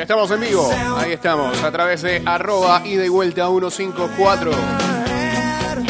Estamos 0.08 0.30
en 0.30 0.40
vivo. 0.40 0.70
Ahí 0.96 1.12
estamos. 1.12 1.62
A 1.62 1.70
través 1.70 2.00
de 2.00 2.22
arroba 2.24 2.80
y 2.82 2.94
de 2.94 3.10
vuelta 3.10 3.46
154. 3.46 4.52
had 4.52 5.84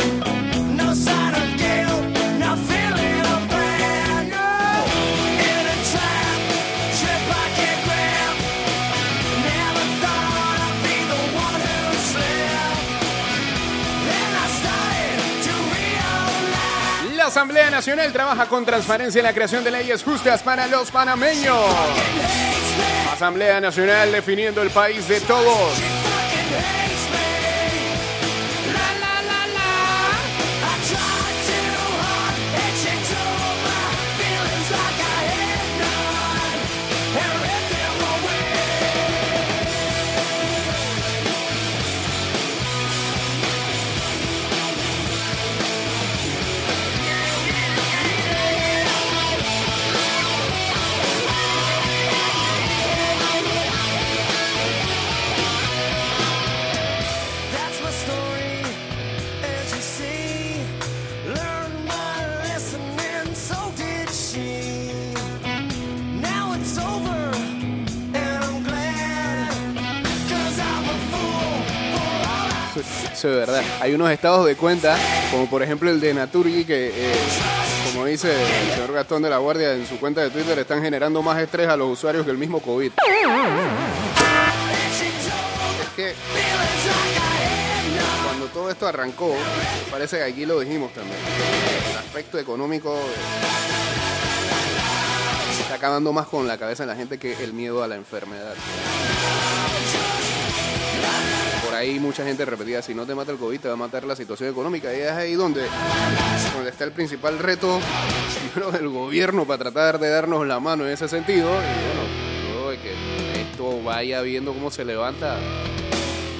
no 0.75 0.93
sign 0.93 1.35
of 1.35 1.57
guilt, 1.57 2.03
no 2.41 2.57
feeling 2.67 3.23
of 3.23 3.47
brand 3.47 4.27
new. 4.27 4.83
In 5.39 5.67
a 5.71 5.79
trap, 5.87 6.41
trip 6.99 7.31
I 7.31 7.47
can't 7.55 7.83
grab. 7.87 8.35
Never 9.47 9.87
thought 10.03 10.59
I'd 10.67 10.83
be 10.83 10.99
the 11.07 11.23
one 11.39 11.63
who 11.63 11.79
slipped. 12.11 12.99
Then 14.03 14.31
I 14.35 14.47
started 14.59 15.19
to 15.47 15.55
realize. 15.79 17.17
La 17.17 17.27
Asamblea 17.27 17.71
Nacional 17.71 18.13
trabaja 18.13 18.47
con 18.47 18.65
transparencia 18.65 19.21
en 19.21 19.27
la 19.27 19.33
creación 19.33 19.63
de 19.63 19.71
leyes 19.71 20.03
justas 20.03 20.43
para 20.43 20.67
los 20.67 20.91
panameños. 20.91 22.48
Asamblea 23.19 23.61
Nacional 23.61 24.13
definiendo 24.13 24.63
el 24.63 24.71
país 24.71 25.09
de 25.09 25.21
todos. 25.23 25.98
Eso 73.19 73.31
es 73.31 73.35
verdad. 73.35 73.65
Hay 73.81 73.93
unos 73.95 74.13
estados 74.13 74.47
de 74.47 74.55
cuenta, 74.55 74.97
como 75.33 75.51
por 75.51 75.61
ejemplo 75.61 75.91
el 75.91 75.99
de 75.99 76.15
Naturgy, 76.15 76.65
que, 76.65 76.93
eh, 76.95 77.17
como 77.93 78.05
dice 78.05 78.31
el 78.31 78.71
señor 78.75 78.93
Gastón 78.93 79.23
de 79.23 79.31
la 79.31 79.39
Guardia 79.39 79.73
en 79.73 79.85
su 79.89 79.99
cuenta 79.99 80.21
de 80.21 80.31
Twitter, 80.31 80.57
están 80.57 80.81
generando 80.81 81.21
más 81.21 81.37
estrés 81.41 81.67
a 81.67 81.77
los 81.77 81.91
usuarios 81.91 82.25
que 82.25 82.31
el 82.31 82.39
mismo 82.39 82.61
COVID. 82.61 82.93
Es 85.83 85.89
que 85.97 86.15
cuando 88.25 88.47
todo 88.55 88.71
esto 88.71 88.87
arrancó, 88.87 89.35
parece 89.91 90.19
que 90.19 90.23
aquí 90.23 90.47
lo 90.47 90.61
dijimos 90.61 90.93
también, 90.93 91.19
el 91.91 91.99
aspecto 91.99 92.39
económico 92.39 92.95
eh, 92.95 93.15
está 95.61 95.75
acabando 95.75 96.13
más 96.13 96.29
con 96.29 96.47
la 96.47 96.57
cabeza 96.57 96.85
de 96.85 96.87
la 96.87 96.95
gente 96.95 97.19
que 97.19 97.33
el 97.43 97.53
miedo 97.53 97.83
a 97.83 97.89
la 97.89 97.97
enfermedad. 97.97 98.55
Ahí 101.89 101.99
mucha 101.99 102.23
gente 102.23 102.45
repetía, 102.45 102.83
si 102.83 102.95
no 102.95 103.07
te 103.07 103.15
mata 103.15 103.33
el 103.33 103.39
COVID, 103.39 103.61
te 103.61 103.69
va 103.69 103.73
a 103.73 103.77
matar 103.79 104.05
la 104.05 104.15
situación 104.15 104.51
económica. 104.51 104.95
Y 104.95 105.01
es 105.01 105.11
ahí 105.11 105.33
donde, 105.33 105.65
está 106.69 106.85
el 106.85 106.93
principal 106.93 107.39
reto 107.39 107.81
del 108.73 108.91
gobierno 108.91 109.47
para 109.47 109.59
tratar 109.61 109.99
de 109.99 110.11
darnos 110.11 110.47
la 110.47 110.61
mano 110.61 110.85
en 110.85 110.93
ese 110.93 111.09
sentido. 111.09 111.49
Y 111.49 112.53
bueno, 112.53 112.69
de 112.69 112.77
que 112.77 113.41
esto 113.41 113.83
vaya 113.83 114.21
viendo 114.21 114.53
cómo 114.53 114.71
se 114.71 114.85
levanta, 114.85 115.39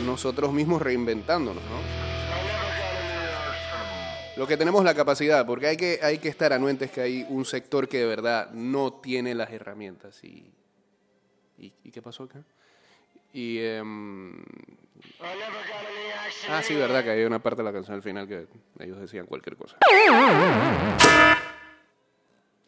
nosotros 0.05 0.53
mismos 0.53 0.83
reinventándonos, 0.83 1.63
¿no? 1.63 1.79
Lo 4.37 4.47
que 4.47 4.59
tenemos 4.59 4.85
la 4.85 4.93
capacidad, 4.93 5.47
porque 5.47 5.69
hay 5.69 5.79
que, 5.79 5.99
hay 6.03 6.19
que 6.19 6.29
estar 6.29 6.53
anuentes 6.53 6.91
que 6.91 7.01
hay 7.01 7.27
un 7.27 7.47
sector 7.47 7.89
que 7.89 8.01
de 8.01 8.07
verdad 8.07 8.51
no 8.53 8.93
tiene 8.93 9.35
las 9.35 9.51
herramientas. 9.51 10.23
¿Y, 10.25 10.53
y, 11.57 11.73
¿y 11.85 11.91
qué 11.91 12.03
pasó 12.03 12.25
acá? 12.25 12.45
Y... 13.33 13.59
em, 13.59 14.43
ah, 16.49 16.63
sí, 16.63 16.75
verdad 16.75 17.05
que 17.05 17.11
hay 17.11 17.25
una 17.25 17.39
parte 17.41 17.63
de 17.63 17.65
la 17.65 17.73
canción 17.73 17.97
al 17.97 18.03
final 18.03 18.27
que 18.27 18.47
ellos 18.79 18.99
decían 18.99 19.27
cualquier 19.27 19.57
cosa. 19.57 19.77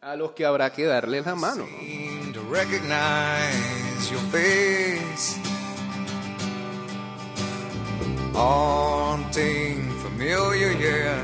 A 0.00 0.16
los 0.16 0.32
que 0.32 0.44
habrá 0.46 0.72
que 0.72 0.84
darles 0.84 1.26
la 1.26 1.34
mano, 1.34 1.66
¿no? 1.66 1.78
Haunting, 8.32 9.90
familiar, 10.02 10.72
yeah. 10.78 11.22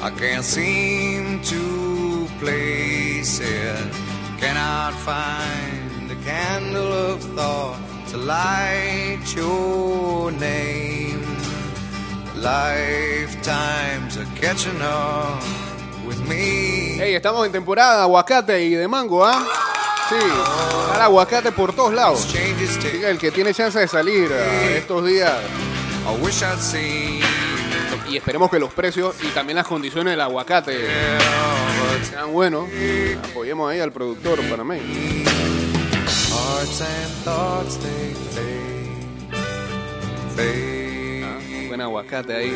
I 0.00 0.10
can't 0.10 0.44
seem 0.44 1.40
to 1.42 2.28
place 2.38 3.40
it. 3.40 3.92
Cannot 4.38 4.94
find 4.94 6.08
the 6.08 6.16
candle 6.24 6.92
of 6.92 7.22
thought 7.34 7.85
to 8.10 8.16
light 8.16 9.22
your 9.34 10.30
name. 10.32 11.20
Lifetimes 12.36 14.16
are 14.16 14.26
catching 14.40 14.80
up 14.80 15.42
with 16.06 16.20
me. 16.28 16.96
Hey, 16.98 17.14
estamos 17.14 17.46
en 17.46 17.52
temporada 17.52 17.96
de 17.96 18.02
aguacate 18.02 18.64
y 18.64 18.74
de 18.74 18.86
mango, 18.86 19.24
¿ah? 19.24 19.44
Sí, 20.08 20.14
está 20.14 20.96
el 20.96 21.02
aguacate 21.02 21.50
por 21.50 21.74
todos 21.74 21.92
lados. 21.92 22.26
Que 22.26 23.10
el 23.10 23.18
que 23.18 23.30
tiene 23.32 23.52
chance 23.52 23.78
de 23.78 23.88
salir 23.88 24.30
ah, 24.32 24.64
estos 24.76 25.04
días, 25.04 25.32
I 26.06 26.24
wish 26.24 26.42
I'd 26.42 26.60
seen. 26.60 27.22
y 28.08 28.16
esperemos 28.16 28.50
que 28.50 28.60
los 28.60 28.72
precios 28.72 29.16
y 29.22 29.28
también 29.28 29.56
las 29.56 29.66
condiciones 29.66 30.12
del 30.12 30.20
aguacate 30.20 30.86
sean 32.08 32.32
buenos, 32.32 32.68
apoyemos 33.30 33.70
ahí 33.70 33.80
al 33.80 33.90
productor 33.90 34.40
panameño. 34.48 34.84
Hearts. 36.46 37.78
Buen 41.68 41.80
aguacate 41.80 42.34
ahí, 42.34 42.52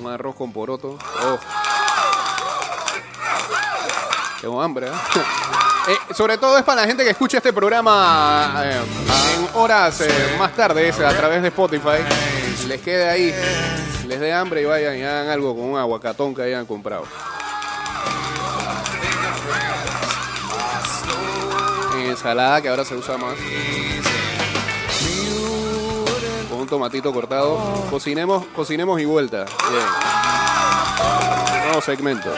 un 0.00 0.10
arroz 0.10 0.34
con 0.34 0.52
poroto. 0.52 0.98
Oh. 1.22 1.38
Tengo 4.40 4.62
hambre, 4.62 4.86
¿eh? 4.86 4.90
Eh, 5.88 6.14
sobre 6.14 6.36
todo 6.36 6.58
es 6.58 6.64
para 6.64 6.80
la 6.80 6.88
gente 6.88 7.04
que 7.04 7.10
escucha 7.10 7.36
este 7.36 7.52
programa 7.52 8.60
eh, 8.64 8.80
en 9.36 9.48
horas 9.54 10.02
más 10.36 10.52
tarde 10.52 10.90
a 10.90 11.16
través 11.16 11.40
de 11.42 11.46
Spotify. 11.46 12.02
Les 12.66 12.80
quede 12.80 13.08
ahí, 13.08 13.32
les 14.08 14.18
dé 14.18 14.32
hambre 14.32 14.62
y 14.62 14.64
vayan 14.64 14.98
y 14.98 15.04
hagan 15.04 15.28
algo 15.28 15.54
con 15.54 15.64
un 15.64 15.78
aguacatón 15.78 16.34
que 16.34 16.42
hayan 16.42 16.66
comprado. 16.66 17.04
Ensalada 22.16 22.62
que 22.62 22.68
ahora 22.68 22.84
se 22.84 22.94
usa 22.96 23.18
más. 23.18 23.34
Con 26.48 26.60
un 26.60 26.66
tomatito 26.66 27.12
cortado. 27.12 27.58
Cocinemos, 27.90 28.46
cocinemos 28.54 29.00
y 29.00 29.04
vuelta. 29.04 29.44
Bien. 29.70 29.84
Nuevo 31.66 31.82
segmento. 31.82 32.32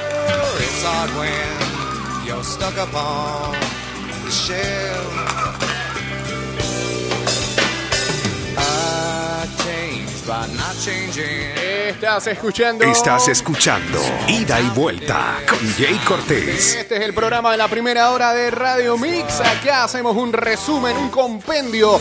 Estás 11.89 12.26
escuchando. 12.26 12.85
Estás 12.85 13.29
escuchando 13.29 13.99
Ida 14.29 14.61
y 14.61 14.68
Vuelta 14.79 15.39
con 15.49 15.59
Jay 15.72 15.99
Cortés. 16.07 16.74
Este 16.74 16.97
es 16.97 17.01
el 17.01 17.14
programa 17.14 17.53
de 17.53 17.57
la 17.57 17.66
primera 17.66 18.11
hora 18.11 18.35
de 18.35 18.51
Radio 18.51 18.99
Mix. 18.99 19.41
Acá 19.41 19.85
hacemos 19.85 20.14
un 20.14 20.35
resumen, 20.35 20.99
un 20.99 21.09
compendio 21.09 21.99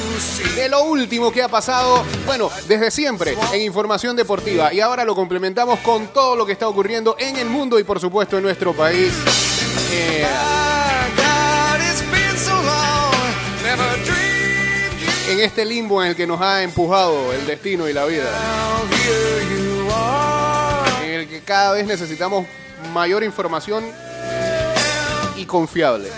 de 0.58 0.68
lo 0.68 0.84
último 0.84 1.32
que 1.32 1.42
ha 1.42 1.48
pasado, 1.48 2.04
bueno, 2.26 2.52
desde 2.68 2.92
siempre 2.92 3.38
en 3.54 3.62
información 3.62 4.18
deportiva. 4.18 4.74
Y 4.74 4.82
ahora 4.82 5.06
lo 5.06 5.16
complementamos 5.16 5.80
con 5.80 6.08
todo 6.08 6.36
lo 6.36 6.46
que 6.46 6.52
está 6.52 6.68
ocurriendo 6.68 7.16
en 7.18 7.38
el 7.38 7.48
mundo 7.48 7.80
y 7.80 7.86
por 7.86 8.02
supuesto 8.02 8.36
en 8.36 8.44
nuestro 8.44 8.74
país. 8.74 9.14
Eh, 9.94 10.28
en 15.28 15.40
este 15.40 15.66
limbo 15.66 16.02
en 16.02 16.10
el 16.10 16.16
que 16.16 16.26
nos 16.26 16.42
ha 16.42 16.64
empujado 16.64 17.34
el 17.34 17.46
destino 17.46 17.88
y 17.90 17.94
la 17.94 18.06
vida. 18.06 18.30
En 21.04 21.12
el 21.12 21.28
que 21.28 21.42
cada 21.42 21.74
vez 21.74 21.86
necesitamos 21.86 22.46
mayor 22.94 23.24
información 23.24 23.84
y 25.36 25.46
confiable. 25.46 26.10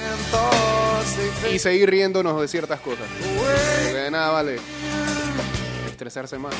Y 1.51 1.59
seguir 1.59 1.89
riéndonos 1.89 2.39
de 2.39 2.47
ciertas 2.47 2.79
cosas. 2.79 3.07
de 3.93 4.11
nada 4.11 4.31
vale 4.31 4.57
estresarse 5.87 6.37
más. 6.37 6.53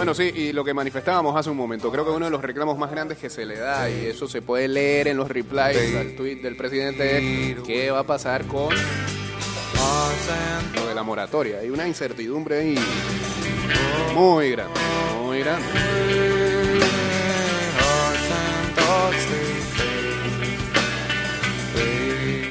Bueno, 0.00 0.14
sí, 0.14 0.32
y 0.34 0.52
lo 0.54 0.64
que 0.64 0.72
manifestábamos 0.72 1.36
hace 1.36 1.50
un 1.50 1.58
momento, 1.58 1.92
creo 1.92 2.06
que 2.06 2.10
uno 2.10 2.24
de 2.24 2.30
los 2.30 2.40
reclamos 2.40 2.78
más 2.78 2.90
grandes 2.90 3.18
que 3.18 3.28
se 3.28 3.44
le 3.44 3.58
da, 3.58 3.90
y 3.90 4.06
eso 4.06 4.26
se 4.26 4.40
puede 4.40 4.66
leer 4.66 5.08
en 5.08 5.18
los 5.18 5.28
replies 5.28 5.94
al 5.94 6.16
tweet 6.16 6.36
del 6.36 6.56
presidente, 6.56 7.50
es 7.50 7.58
qué 7.66 7.90
va 7.90 7.98
a 7.98 8.04
pasar 8.04 8.46
con 8.46 8.74
lo 10.74 10.86
de 10.86 10.94
la 10.94 11.02
moratoria. 11.02 11.58
Hay 11.58 11.68
una 11.68 11.86
incertidumbre 11.86 12.60
ahí 12.60 12.78
muy 14.14 14.52
grande, 14.52 14.80
muy 15.22 15.40
grande. 15.40 15.66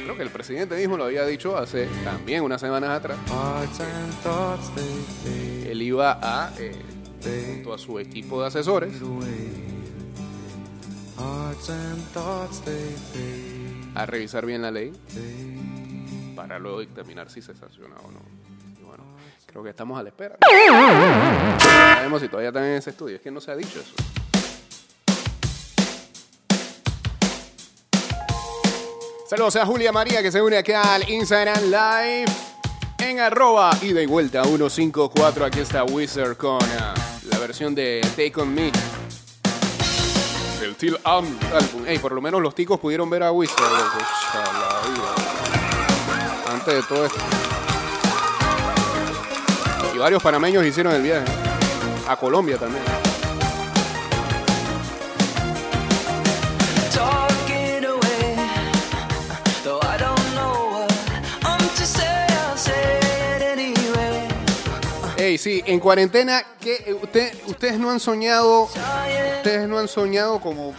Creo 0.03 0.15
que 0.15 0.21
el 0.21 0.29
presidente 0.29 0.75
mismo 0.75 0.97
lo 0.97 1.05
había 1.05 1.25
dicho 1.25 1.57
hace 1.57 1.87
también 2.03 2.43
unas 2.43 2.61
semanas 2.61 2.91
atrás. 2.91 3.17
Él 5.67 5.81
iba 5.81 6.19
a, 6.21 6.51
eh, 6.59 6.75
junto 7.23 7.73
a 7.73 7.77
su 7.77 7.99
equipo 7.99 8.41
de 8.41 8.47
asesores, 8.47 8.93
a 13.95 14.05
revisar 14.05 14.45
bien 14.45 14.61
la 14.61 14.71
ley 14.71 14.93
para 16.35 16.59
luego 16.59 16.79
dictaminar 16.79 17.29
si 17.29 17.41
se 17.41 17.55
sanciona 17.55 17.95
o 18.03 18.11
no. 18.11 18.19
Y 18.79 18.83
bueno, 18.83 19.03
creo 19.45 19.63
que 19.63 19.69
estamos 19.71 19.99
a 19.99 20.03
la 20.03 20.09
espera. 20.09 20.37
Sabemos 21.59 22.21
si 22.21 22.27
todavía 22.29 22.49
están 22.49 22.63
en 22.63 22.75
ese 22.75 22.91
estudio. 22.91 23.17
Es 23.17 23.21
que 23.21 23.31
no 23.31 23.41
se 23.41 23.51
ha 23.51 23.55
dicho 23.55 23.79
eso. 23.79 23.93
Saludos 29.29 29.57
a 29.57 29.65
Julia 29.65 29.91
María 29.91 30.23
que 30.23 30.31
se 30.31 30.41
une 30.41 30.57
acá 30.57 30.95
al 30.95 31.07
Instagram 31.07 31.65
Live 31.65 32.48
en 32.99 33.19
arroba 33.19 33.71
y 33.81 34.05
vuelta 34.05 34.43
154. 34.43 35.45
Aquí 35.45 35.59
está 35.59 35.83
Wizard 35.83 36.37
con 36.37 36.59
ah, 36.79 36.93
la 37.29 37.37
versión 37.39 37.73
de 37.75 38.01
Take 38.15 38.33
On 38.37 38.53
Me. 38.53 38.71
El 40.61 40.75
Till 40.75 40.97
Am 41.03 41.25
álbum. 41.53 41.87
Ey, 41.87 41.99
por 41.99 42.11
lo 42.11 42.21
menos 42.21 42.41
los 42.41 42.53
ticos 42.53 42.79
pudieron 42.79 43.09
ver 43.09 43.23
a 43.23 43.31
Wizard. 43.31 43.57
Antes 46.51 46.73
de 46.73 46.83
todo 46.83 47.05
esto. 47.05 47.19
Y 49.93 49.97
varios 49.97 50.21
panameños 50.21 50.65
hicieron 50.65 50.93
el 50.93 51.01
viaje. 51.01 51.25
A 52.07 52.15
Colombia 52.15 52.57
también. 52.57 52.83
Sí, 65.39 65.63
en 65.65 65.79
cuarentena, 65.79 66.43
¿qué, 66.59 66.83
eh, 66.85 66.93
usted, 66.93 67.33
ustedes 67.47 67.79
no 67.79 67.89
han 67.89 67.99
soñado, 67.99 68.63
ustedes 69.37 69.67
no 69.69 69.79
han 69.79 69.87
soñado 69.87 70.41
como 70.41 70.73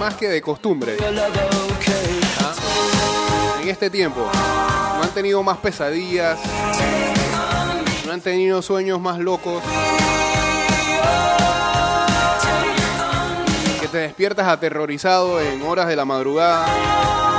más 0.00 0.14
que 0.14 0.28
de 0.28 0.40
costumbre. 0.40 0.96
¿ah? 2.40 2.54
En 3.60 3.68
este 3.68 3.90
tiempo, 3.90 4.26
no 4.96 5.02
han 5.02 5.10
tenido 5.10 5.42
más 5.42 5.58
pesadillas, 5.58 6.38
no 8.06 8.12
han 8.12 8.22
tenido 8.22 8.62
sueños 8.62 8.98
más 8.98 9.18
locos. 9.18 9.62
Que 13.80 13.88
te 13.88 13.98
despiertas 13.98 14.48
aterrorizado 14.48 15.38
en 15.40 15.60
horas 15.62 15.86
de 15.86 15.96
la 15.96 16.06
madrugada. 16.06 17.31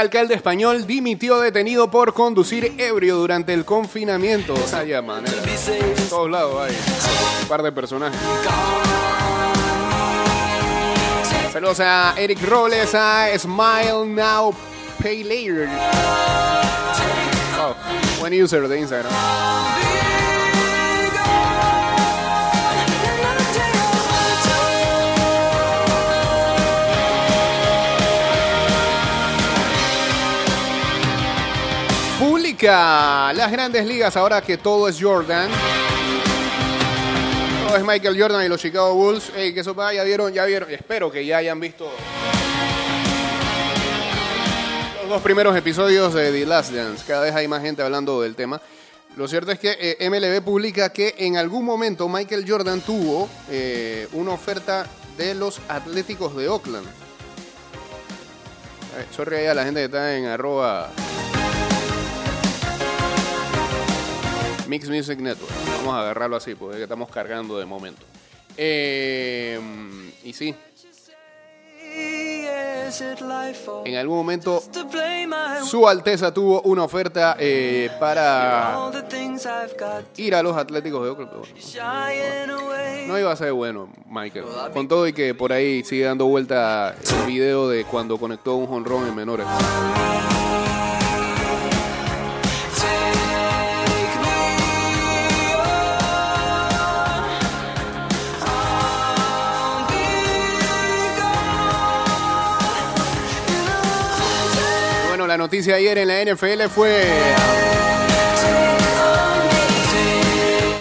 Alcalde 0.00 0.34
español 0.34 0.86
dimitió 0.86 1.40
detenido 1.40 1.90
por 1.90 2.14
conducir 2.14 2.74
ebrio 2.78 3.16
durante 3.16 3.52
el 3.52 3.64
confinamiento. 3.64 4.54
Vaya 4.72 5.02
manera. 5.02 5.42
En 5.44 6.08
todos 6.08 6.30
lados 6.30 6.56
hay 6.60 6.74
un 7.42 7.48
par 7.48 7.62
de 7.62 7.70
personajes. 7.70 8.18
Saludos 11.52 11.80
a 11.80 12.14
Eric 12.16 12.42
Robles, 12.48 12.94
a 12.94 13.26
Smile 13.38 14.06
Now 14.06 14.54
Pay 15.02 15.24
Later. 15.24 15.68
Wow, 17.58 17.74
buen 18.20 18.42
user 18.42 18.66
de 18.68 18.80
Instagram. 18.80 19.12
Las 32.62 33.50
grandes 33.50 33.86
ligas 33.86 34.16
ahora 34.18 34.42
que 34.42 34.58
todo 34.58 34.86
es 34.86 34.98
Jordan. 35.00 35.48
Todo 37.66 37.76
es 37.76 37.84
Michael 37.84 38.20
Jordan 38.20 38.44
y 38.44 38.48
los 38.48 38.60
Chicago 38.60 38.94
Bulls. 38.94 39.32
Ey, 39.34 39.54
que 39.54 39.60
eso 39.60 39.74
ya 39.92 40.04
vieron, 40.04 40.30
ya 40.32 40.44
vieron. 40.44 40.70
Espero 40.70 41.10
que 41.10 41.24
ya 41.24 41.38
hayan 41.38 41.58
visto 41.58 41.90
los 45.00 45.08
dos 45.08 45.22
primeros 45.22 45.56
episodios 45.56 46.12
de 46.12 46.32
The 46.32 46.44
Last 46.44 46.72
Dance. 46.72 47.04
Cada 47.06 47.22
vez 47.22 47.34
hay 47.34 47.48
más 47.48 47.62
gente 47.62 47.82
hablando 47.82 48.20
del 48.20 48.34
tema. 48.34 48.60
Lo 49.16 49.26
cierto 49.26 49.52
es 49.52 49.58
que 49.58 49.96
eh, 49.98 50.10
MLB 50.10 50.44
publica 50.44 50.92
que 50.92 51.14
en 51.16 51.38
algún 51.38 51.64
momento 51.64 52.10
Michael 52.10 52.44
Jordan 52.46 52.82
tuvo 52.82 53.28
eh, 53.48 54.06
una 54.12 54.32
oferta 54.32 54.86
de 55.16 55.34
los 55.34 55.60
Atléticos 55.68 56.36
de 56.36 56.48
Oakland. 56.48 56.86
Sorry 59.16 59.46
a 59.46 59.54
la 59.54 59.64
gente 59.64 59.80
que 59.80 59.86
está 59.86 60.14
en 60.14 60.26
arroba 60.26 60.90
Mix 64.70 64.88
Music 64.88 65.18
Network. 65.18 65.52
Vamos 65.78 65.94
a 65.94 66.00
agarrarlo 66.00 66.36
así, 66.36 66.54
porque 66.54 66.74
es 66.74 66.78
que 66.78 66.84
estamos 66.84 67.10
cargando 67.10 67.58
de 67.58 67.66
momento. 67.66 68.02
Eh, 68.56 69.58
y 70.22 70.32
sí, 70.32 70.54
en 73.84 73.96
algún 73.96 74.16
momento 74.16 74.62
su 75.64 75.88
Alteza 75.88 76.32
tuvo 76.32 76.60
una 76.62 76.84
oferta 76.84 77.36
eh, 77.38 77.90
para 77.98 78.90
ir 80.16 80.34
a 80.34 80.42
los 80.42 80.56
Atléticos 80.56 81.02
de 81.02 81.10
Oakland. 81.10 81.30
No 83.08 83.18
iba 83.18 83.32
a 83.32 83.36
ser 83.36 83.52
bueno, 83.52 83.88
Michael. 84.08 84.44
Con 84.72 84.86
todo 84.86 85.08
y 85.08 85.12
que 85.12 85.34
por 85.34 85.52
ahí 85.52 85.82
sigue 85.82 86.04
dando 86.04 86.26
vuelta 86.26 86.94
el 87.20 87.26
video 87.26 87.68
de 87.68 87.84
cuando 87.84 88.18
conectó 88.18 88.54
un 88.54 88.66
jonrón 88.66 89.08
en 89.08 89.14
menores. 89.16 89.46
Noticia 105.40 105.76
ayer 105.76 105.96
en 105.96 106.08
la 106.08 106.22
NFL 106.22 106.68
fue 106.68 107.02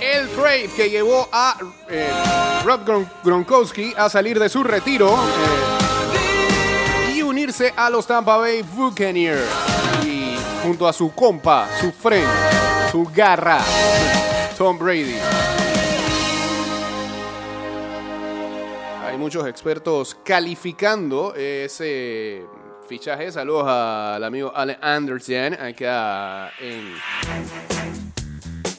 el 0.01 0.27
trade 0.31 0.69
que 0.75 0.89
llevó 0.89 1.29
a 1.31 1.55
eh, 1.89 2.09
Rob 2.65 2.85
Gron- 2.85 3.09
Gronkowski 3.23 3.93
a 3.97 4.09
salir 4.09 4.37
de 4.37 4.49
su 4.49 4.61
retiro 4.61 5.15
eh, 5.15 7.13
y 7.15 7.21
unirse 7.21 7.73
a 7.77 7.89
los 7.89 8.05
Tampa 8.05 8.35
Bay 8.35 8.63
Buccaneers. 8.63 9.47
Y 10.05 10.35
junto 10.61 10.85
a 10.89 10.91
su 10.93 11.13
compa, 11.13 11.69
su 11.79 11.93
friend, 11.93 12.27
su 12.91 13.05
garra, 13.15 13.59
Tom 14.57 14.77
Brady. 14.77 15.15
Hay 19.07 19.17
muchos 19.17 19.47
expertos 19.47 20.17
calificando 20.23 21.33
ese 21.33 22.43
fichaje. 22.89 23.31
Saludos 23.31 23.65
al 23.67 24.23
amigo 24.23 24.51
Ale 24.53 24.77
Anderson, 24.81 25.53
acá 25.53 26.51
en 26.59 26.95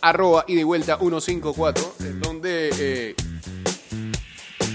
arroba 0.02 0.44
y 0.48 0.56
de 0.56 0.64
vuelta 0.64 0.98
154, 0.98 1.94
en 2.00 2.20
donde 2.20 2.70
eh, 2.76 3.14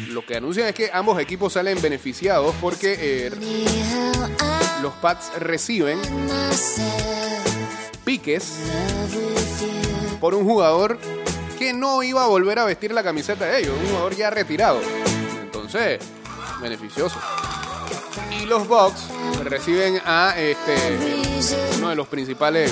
lo 0.10 0.26
que 0.26 0.38
anuncian 0.38 0.68
es 0.70 0.74
que 0.74 0.90
ambos 0.92 1.20
equipos 1.20 1.52
salen 1.54 1.82
beneficiados 1.82 2.56
porque 2.62 2.98
eh, 2.98 3.32
los 4.82 4.94
Pats 4.94 5.38
reciben 5.40 6.00
piques 8.06 8.54
por 10.22 10.34
un 10.34 10.46
jugador 10.46 10.98
que 11.60 11.74
no 11.74 12.04
iba 12.04 12.24
a 12.24 12.28
volver 12.28 12.60
a 12.60 12.66
vestir 12.66 12.94
la 12.94 13.04
camiseta 13.04 13.46
de 13.46 13.60
ellos, 13.60 13.76
un 13.78 13.90
jugador 13.90 14.16
ya 14.16 14.30
retirado. 14.30 14.80
Entonces, 15.42 16.00
beneficioso. 16.62 17.20
Los 18.48 18.68
Bucks 18.68 19.08
reciben 19.44 20.00
a 20.06 20.36
este 20.38 20.76
uno 21.78 21.90
de 21.90 21.96
los 21.96 22.08
principales 22.08 22.72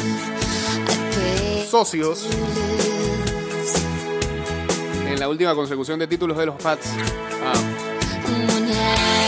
socios 1.70 2.28
en 5.08 5.20
la 5.20 5.28
última 5.28 5.56
consecución 5.56 6.00
de 6.00 6.08
títulos 6.08 6.38
de 6.38 6.46
los 6.46 6.56
Pats. 6.62 6.88
Ah, 7.44 7.54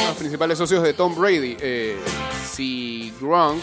los 0.08 0.18
principales 0.18 0.58
socios 0.58 0.84
de 0.84 0.93
Tom 0.93 1.16
Brady. 1.16 1.58
Eh, 1.60 1.98
si 2.52 3.12
Gronk. 3.20 3.62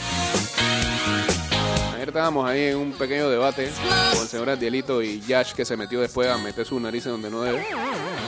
Ayer 1.94 2.08
estábamos 2.08 2.48
ahí 2.48 2.64
en 2.66 2.76
un 2.78 2.92
pequeño 2.92 3.30
debate 3.30 3.70
con 4.12 4.22
el 4.22 4.28
señor 4.28 4.50
Adielito 4.50 5.02
y 5.02 5.20
Yash 5.20 5.52
que 5.52 5.64
se 5.64 5.76
metió 5.76 6.00
después 6.00 6.28
a 6.28 6.36
meter 6.36 6.66
su 6.66 6.78
nariz 6.80 7.06
en 7.06 7.12
donde 7.12 7.30
no 7.30 7.42
debe. 7.42 7.64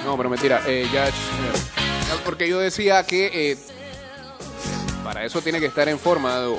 No, 0.04 0.16
pero 0.16 0.30
mentira. 0.30 0.62
Eh, 0.66 0.88
Yash. 0.92 1.10
eh, 1.10 2.20
porque 2.24 2.48
yo 2.48 2.60
decía 2.60 3.04
que 3.04 3.50
eh, 3.50 3.58
para 5.04 5.22
eso 5.22 5.42
tiene 5.42 5.60
que 5.60 5.66
estar 5.66 5.88
en 5.88 5.98
forma 5.98 6.48
o, 6.48 6.56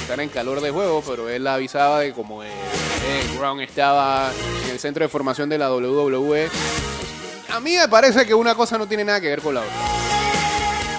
estar 0.00 0.18
en 0.18 0.30
calor 0.30 0.60
de 0.62 0.70
juego, 0.70 1.04
pero 1.06 1.28
él 1.28 1.46
avisaba 1.46 2.00
de 2.00 2.12
como 2.12 2.42
eh, 2.42 2.50
Gronk 3.36 3.60
estaba 3.60 4.32
en 4.64 4.70
el 4.70 4.78
centro 4.78 5.04
de 5.04 5.08
formación 5.08 5.48
de 5.50 5.58
la 5.58 5.72
WWE. 5.72 6.48
A 7.50 7.60
mí 7.60 7.76
me 7.76 7.86
parece 7.88 8.24
que 8.26 8.34
una 8.34 8.54
cosa 8.54 8.78
no 8.78 8.86
tiene 8.86 9.04
nada 9.04 9.20
que 9.20 9.28
ver 9.28 9.42
con 9.42 9.54
la 9.54 9.60
otra. 9.60 9.72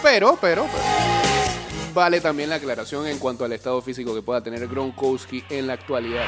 Pero, 0.03 0.37
pero, 0.39 0.67
pero, 0.71 1.93
vale 1.93 2.21
también 2.21 2.49
la 2.49 2.55
aclaración 2.55 3.07
en 3.07 3.17
cuanto 3.17 3.43
al 3.43 3.53
estado 3.53 3.81
físico 3.81 4.13
que 4.13 4.21
pueda 4.21 4.41
tener 4.41 4.67
Gronkowski 4.67 5.43
en 5.49 5.67
la 5.67 5.73
actualidad. 5.73 6.25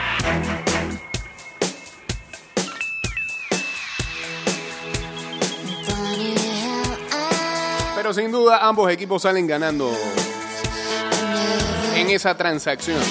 Pero 8.06 8.14
sin 8.14 8.32
duda 8.32 8.60
ambos 8.62 8.92
equipos 8.92 9.24
salen 9.24 9.48
ganando 9.48 9.92
en 11.96 12.08
esa 12.12 12.38
transacción. 12.38 13.02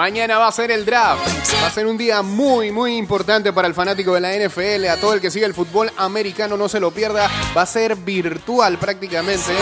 Mañana 0.00 0.38
va 0.38 0.46
a 0.46 0.52
ser 0.52 0.70
el 0.70 0.86
draft. 0.86 1.20
Va 1.62 1.66
a 1.66 1.70
ser 1.70 1.86
un 1.86 1.98
día 1.98 2.22
muy, 2.22 2.72
muy 2.72 2.96
importante 2.96 3.52
para 3.52 3.68
el 3.68 3.74
fanático 3.74 4.14
de 4.14 4.20
la 4.22 4.32
NFL. 4.34 4.86
A 4.86 4.96
todo 4.96 5.12
el 5.12 5.20
que 5.20 5.30
sigue 5.30 5.44
el 5.44 5.52
fútbol 5.52 5.92
americano, 5.98 6.56
no 6.56 6.70
se 6.70 6.80
lo 6.80 6.90
pierda. 6.90 7.28
Va 7.54 7.60
a 7.60 7.66
ser 7.66 7.96
virtual 7.96 8.78
prácticamente. 8.78 9.52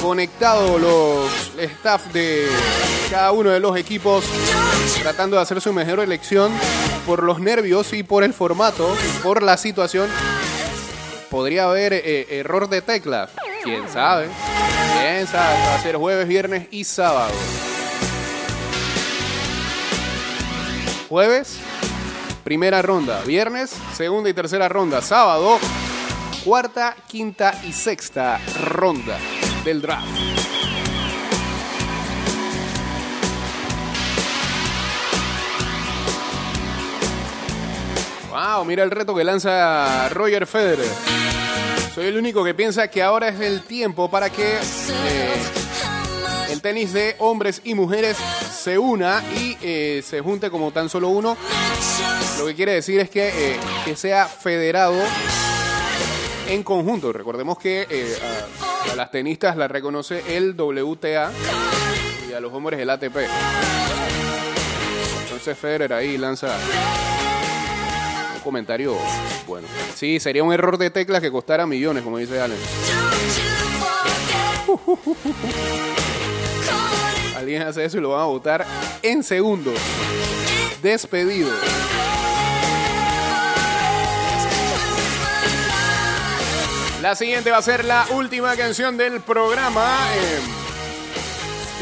Conectado 0.00 0.78
los 0.78 1.30
staff 1.58 2.06
de 2.14 2.48
cada 3.10 3.32
uno 3.32 3.50
de 3.50 3.60
los 3.60 3.76
equipos. 3.76 4.24
Tratando 5.02 5.36
de 5.36 5.42
hacer 5.42 5.60
su 5.60 5.74
mejor 5.74 6.00
elección. 6.00 6.50
Por 7.04 7.22
los 7.22 7.40
nervios 7.40 7.92
y 7.92 8.02
por 8.02 8.24
el 8.24 8.32
formato. 8.32 8.96
Por 9.22 9.42
la 9.42 9.58
situación. 9.58 10.08
Podría 11.28 11.64
haber 11.64 11.92
eh, 11.92 12.38
error 12.38 12.70
de 12.70 12.80
tecla. 12.80 13.28
¿Quién 13.64 13.86
sabe? 13.92 14.28
¿Quién 14.98 15.26
sabe? 15.26 15.58
Va 15.66 15.74
a 15.74 15.82
ser 15.82 15.96
jueves, 15.96 16.26
viernes 16.26 16.68
y 16.70 16.84
sábado. 16.84 17.34
Jueves, 21.10 21.58
primera 22.44 22.80
ronda. 22.82 23.20
Viernes, 23.24 23.74
segunda 23.94 24.30
y 24.30 24.32
tercera 24.32 24.68
ronda. 24.68 25.02
Sábado, 25.02 25.58
cuarta, 26.44 26.94
quinta 27.08 27.52
y 27.64 27.72
sexta 27.72 28.40
ronda 28.62 29.18
del 29.64 29.82
draft. 29.82 30.06
Wow, 38.30 38.64
mira 38.64 38.84
el 38.84 38.92
reto 38.92 39.12
que 39.12 39.24
lanza 39.24 40.10
Roger 40.10 40.46
Federer. 40.46 40.86
Soy 41.92 42.06
el 42.06 42.18
único 42.18 42.44
que 42.44 42.54
piensa 42.54 42.86
que 42.86 43.02
ahora 43.02 43.30
es 43.30 43.40
el 43.40 43.62
tiempo 43.62 44.08
para 44.08 44.30
que 44.30 44.58
eh, 44.58 45.42
el 46.52 46.62
tenis 46.62 46.92
de 46.92 47.16
hombres 47.18 47.62
y 47.64 47.74
mujeres 47.74 48.16
se 48.60 48.78
una 48.78 49.24
y 49.36 49.56
eh, 49.62 50.02
se 50.04 50.20
junte 50.20 50.50
como 50.50 50.70
tan 50.70 50.90
solo 50.90 51.08
uno. 51.08 51.34
Lo 52.38 52.46
que 52.46 52.54
quiere 52.54 52.74
decir 52.74 53.00
es 53.00 53.08
que, 53.08 53.28
eh, 53.28 53.56
que 53.86 53.96
sea 53.96 54.26
federado 54.26 55.00
en 56.46 56.62
conjunto. 56.62 57.10
Recordemos 57.12 57.58
que 57.58 57.86
eh, 57.88 58.18
a, 58.86 58.92
a 58.92 58.96
las 58.96 59.10
tenistas 59.10 59.56
la 59.56 59.66
reconoce 59.66 60.36
el 60.36 60.54
WTA 60.54 61.32
y 62.28 62.34
a 62.34 62.40
los 62.40 62.52
hombres 62.52 62.78
el 62.80 62.90
ATP. 62.90 63.16
Entonces 65.22 65.58
Federer 65.58 65.94
ahí 65.94 66.18
lanza 66.18 66.54
un 68.34 68.40
comentario 68.42 68.94
bueno. 69.46 69.66
Sí, 69.94 70.20
sería 70.20 70.44
un 70.44 70.52
error 70.52 70.76
de 70.76 70.90
teclas 70.90 71.22
que 71.22 71.30
costara 71.30 71.66
millones, 71.66 72.02
como 72.02 72.18
dice 72.18 72.38
Allen. 72.40 72.58
Alguien 77.40 77.62
hace 77.62 77.82
eso 77.86 77.96
y 77.96 78.02
lo 78.02 78.10
van 78.10 78.20
a 78.20 78.24
votar 78.24 78.66
en 79.02 79.24
segundos. 79.24 79.72
Despedido. 80.82 81.50
La 87.00 87.14
siguiente 87.14 87.50
va 87.50 87.56
a 87.56 87.62
ser 87.62 87.86
la 87.86 88.06
última 88.10 88.54
canción 88.56 88.98
del 88.98 89.22
programa. 89.22 90.00
Eh, 90.14 90.40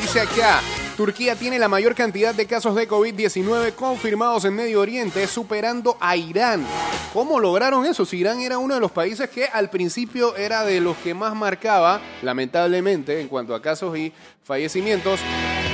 dice 0.01 0.21
acá, 0.21 0.61
Turquía 0.99 1.37
tiene 1.37 1.61
la 1.61 1.69
mayor 1.69 1.95
cantidad 1.95 2.35
de 2.35 2.45
casos 2.47 2.75
de 2.75 2.89
COVID-19 2.89 3.73
confirmados 3.77 4.45
en 4.45 4.57
Medio 4.57 4.81
Oriente, 4.81 5.29
superando 5.29 5.97
a 6.01 6.17
Irán. 6.17 6.67
¿Cómo 7.13 7.39
lograron 7.39 7.87
eso? 7.87 8.05
Si 8.05 8.17
Irán 8.17 8.41
era 8.41 8.59
uno 8.59 8.75
de 8.75 8.81
los 8.81 8.91
países 8.91 9.31
que 9.31 9.45
al 9.45 9.71
principio 9.71 10.35
era 10.35 10.65
de 10.65 10.81
los 10.81 10.97
que 10.97 11.15
más 11.15 11.37
marcaba, 11.37 12.01
lamentablemente, 12.23 13.21
en 13.21 13.29
cuanto 13.29 13.55
a 13.55 13.63
casos 13.63 13.97
y 13.97 14.13
fallecimientos, 14.43 15.21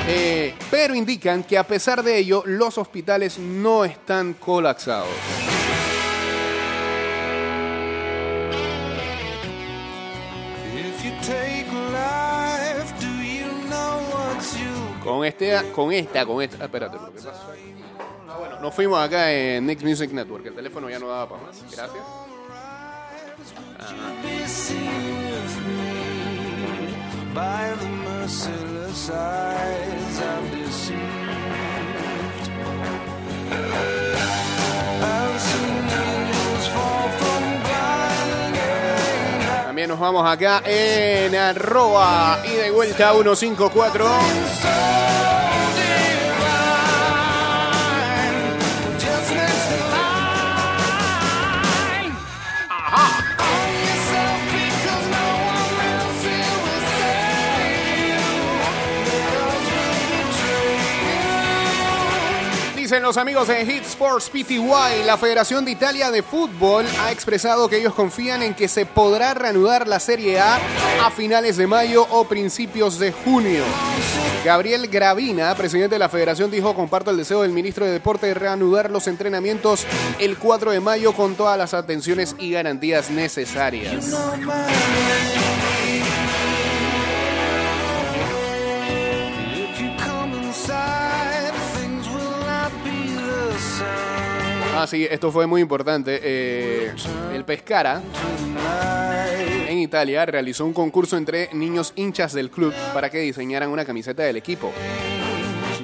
eh, 0.07 0.55
pero 0.71 0.95
indican 0.95 1.43
que 1.43 1.57
a 1.57 1.67
pesar 1.67 2.03
de 2.03 2.19
ello, 2.19 2.43
los 2.45 2.77
hospitales 2.77 3.39
no 3.39 3.87
están 3.87 4.35
colapsados. 4.35 5.54
Con 15.15 15.25
este, 15.25 15.71
con 15.73 15.93
esta, 15.93 16.27
con 16.27 16.43
esta. 16.43 16.57
ah, 16.61 16.65
espérate, 16.65 16.97
lo 16.97 17.07
que 17.07 17.13
pasó. 17.13 17.31
Ah, 18.29 18.37
bueno, 18.37 18.61
nos 18.61 18.75
fuimos 18.75 18.99
acá 18.99 19.31
en 19.31 19.65
Next 19.65 19.85
Music 19.85 20.11
Network. 20.11 20.45
El 20.47 20.55
teléfono 20.55 20.91
ya 20.91 20.99
no 20.99 21.07
daba 21.07 21.29
para 21.29 21.43
más. 21.43 21.63
Gracias. 21.71 22.03
be 35.87 36.14
También 39.85 40.01
nos 40.01 40.15
vamos 40.15 40.27
acá 40.27 40.63
en 40.65 41.37
arroba 41.37 42.41
y 42.43 42.53
de 42.53 42.71
vuelta 42.71 43.13
154. 43.13 45.24
Los 63.03 63.17
amigos 63.17 63.49
de 63.49 63.67
Hit 63.67 63.83
Sports 63.83 64.31
PTY, 64.31 65.05
la 65.05 65.19
Federación 65.19 65.65
de 65.65 65.73
Italia 65.73 66.11
de 66.11 66.23
Fútbol 66.23 66.87
ha 67.01 67.11
expresado 67.11 67.69
que 67.69 67.79
ellos 67.79 67.93
confían 67.93 68.43
en 68.43 68.55
que 68.55 68.69
se 68.69 68.87
podrá 68.87 69.35
reanudar 69.35 69.89
la 69.89 69.99
Serie 70.01 70.41
A 70.41 70.59
a 71.03 71.11
finales 71.11 71.57
de 71.57 71.67
mayo 71.67 72.07
o 72.11 72.25
principios 72.25 72.99
de 72.99 73.13
junio. 73.13 73.65
Gabriel 74.45 74.89
Gravina, 74.89 75.55
presidente 75.55 75.97
de 75.97 75.99
la 75.99 76.09
federación, 76.09 76.51
dijo, 76.51 76.75
comparto 76.75 77.11
el 77.11 77.17
deseo 77.17 77.43
del 77.43 77.51
ministro 77.51 77.85
de 77.85 77.93
Deporte 77.93 78.29
de 78.29 78.35
reanudar 78.35 78.91
los 78.91 79.07
entrenamientos 79.09 79.87
el 80.19 80.39
4 80.39 80.71
de 80.71 80.81
mayo 80.81 81.13
con 81.13 81.35
todas 81.35 81.59
las 81.59 81.75
atenciones 81.75 82.37
y 82.39 82.53
garantías 82.53 83.11
necesarias. 83.11 84.15
Ah, 94.85 94.87
sí, 94.87 95.09
esto 95.11 95.33
fue 95.33 95.47
muy 95.47 95.63
importante. 95.63 96.21
Eh, 96.23 96.93
el 97.33 97.43
Pescara 97.47 98.03
en 99.67 99.79
Italia 99.79 100.27
realizó 100.27 100.67
un 100.67 100.75
concurso 100.75 101.17
entre 101.17 101.49
niños 101.55 101.95
hinchas 101.97 102.35
del 102.35 102.51
club 102.51 102.75
para 102.93 103.09
que 103.09 103.21
diseñaran 103.21 103.71
una 103.71 103.87
camiseta 103.87 104.25
del 104.25 104.37
equipo. 104.37 104.71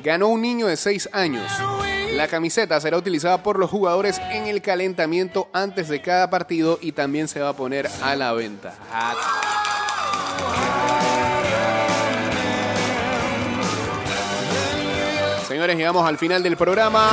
Ganó 0.04 0.28
un 0.28 0.42
niño 0.42 0.66
de 0.66 0.76
6 0.76 1.08
años. 1.14 1.50
La 2.12 2.28
camiseta 2.28 2.78
será 2.78 2.98
utilizada 2.98 3.42
por 3.42 3.58
los 3.58 3.70
jugadores 3.70 4.20
en 4.32 4.44
el 4.44 4.60
calentamiento 4.60 5.48
antes 5.54 5.88
de 5.88 6.02
cada 6.02 6.28
partido 6.28 6.78
y 6.82 6.92
también 6.92 7.26
se 7.26 7.40
va 7.40 7.48
a 7.48 7.56
poner 7.56 7.88
a 8.02 8.14
la 8.16 8.34
venta. 8.34 8.74
Señores, 15.48 15.74
llegamos 15.74 16.06
al 16.06 16.18
final 16.18 16.42
del 16.42 16.58
programa 16.58 17.08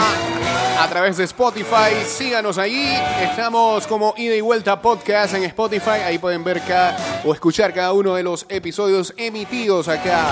a 0.80 0.88
través 0.88 1.18
de 1.18 1.24
Spotify. 1.24 2.06
Síganos 2.06 2.58
allí. 2.58 2.88
Estamos 3.22 3.88
como 3.88 4.14
Ida 4.18 4.36
y 4.36 4.42
Vuelta 4.42 4.80
Podcast 4.82 5.34
en 5.34 5.44
Spotify. 5.44 6.02
Ahí 6.06 6.20
pueden 6.20 6.44
ver 6.44 6.62
cada, 6.62 6.98
o 7.26 7.34
escuchar 7.34 7.74
cada 7.74 7.94
uno 7.94 8.16
de 8.16 8.24
los 8.24 8.46
episodios 8.50 9.14
emitidos 9.18 9.88
acá 9.88 10.28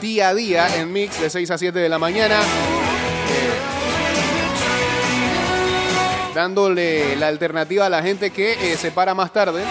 día 0.00 0.30
a 0.30 0.34
día 0.34 0.76
en 0.76 0.92
Mix 0.92 1.20
de 1.20 1.30
6 1.30 1.50
a 1.52 1.58
7 1.58 1.78
de 1.78 1.88
la 1.88 1.98
mañana. 1.98 2.40
Dándole 6.34 7.14
la 7.16 7.28
alternativa 7.28 7.86
a 7.86 7.90
la 7.90 8.02
gente 8.02 8.30
que 8.30 8.72
eh, 8.72 8.76
se 8.76 8.90
para 8.90 9.14
más 9.14 9.32
tarde. 9.32 9.62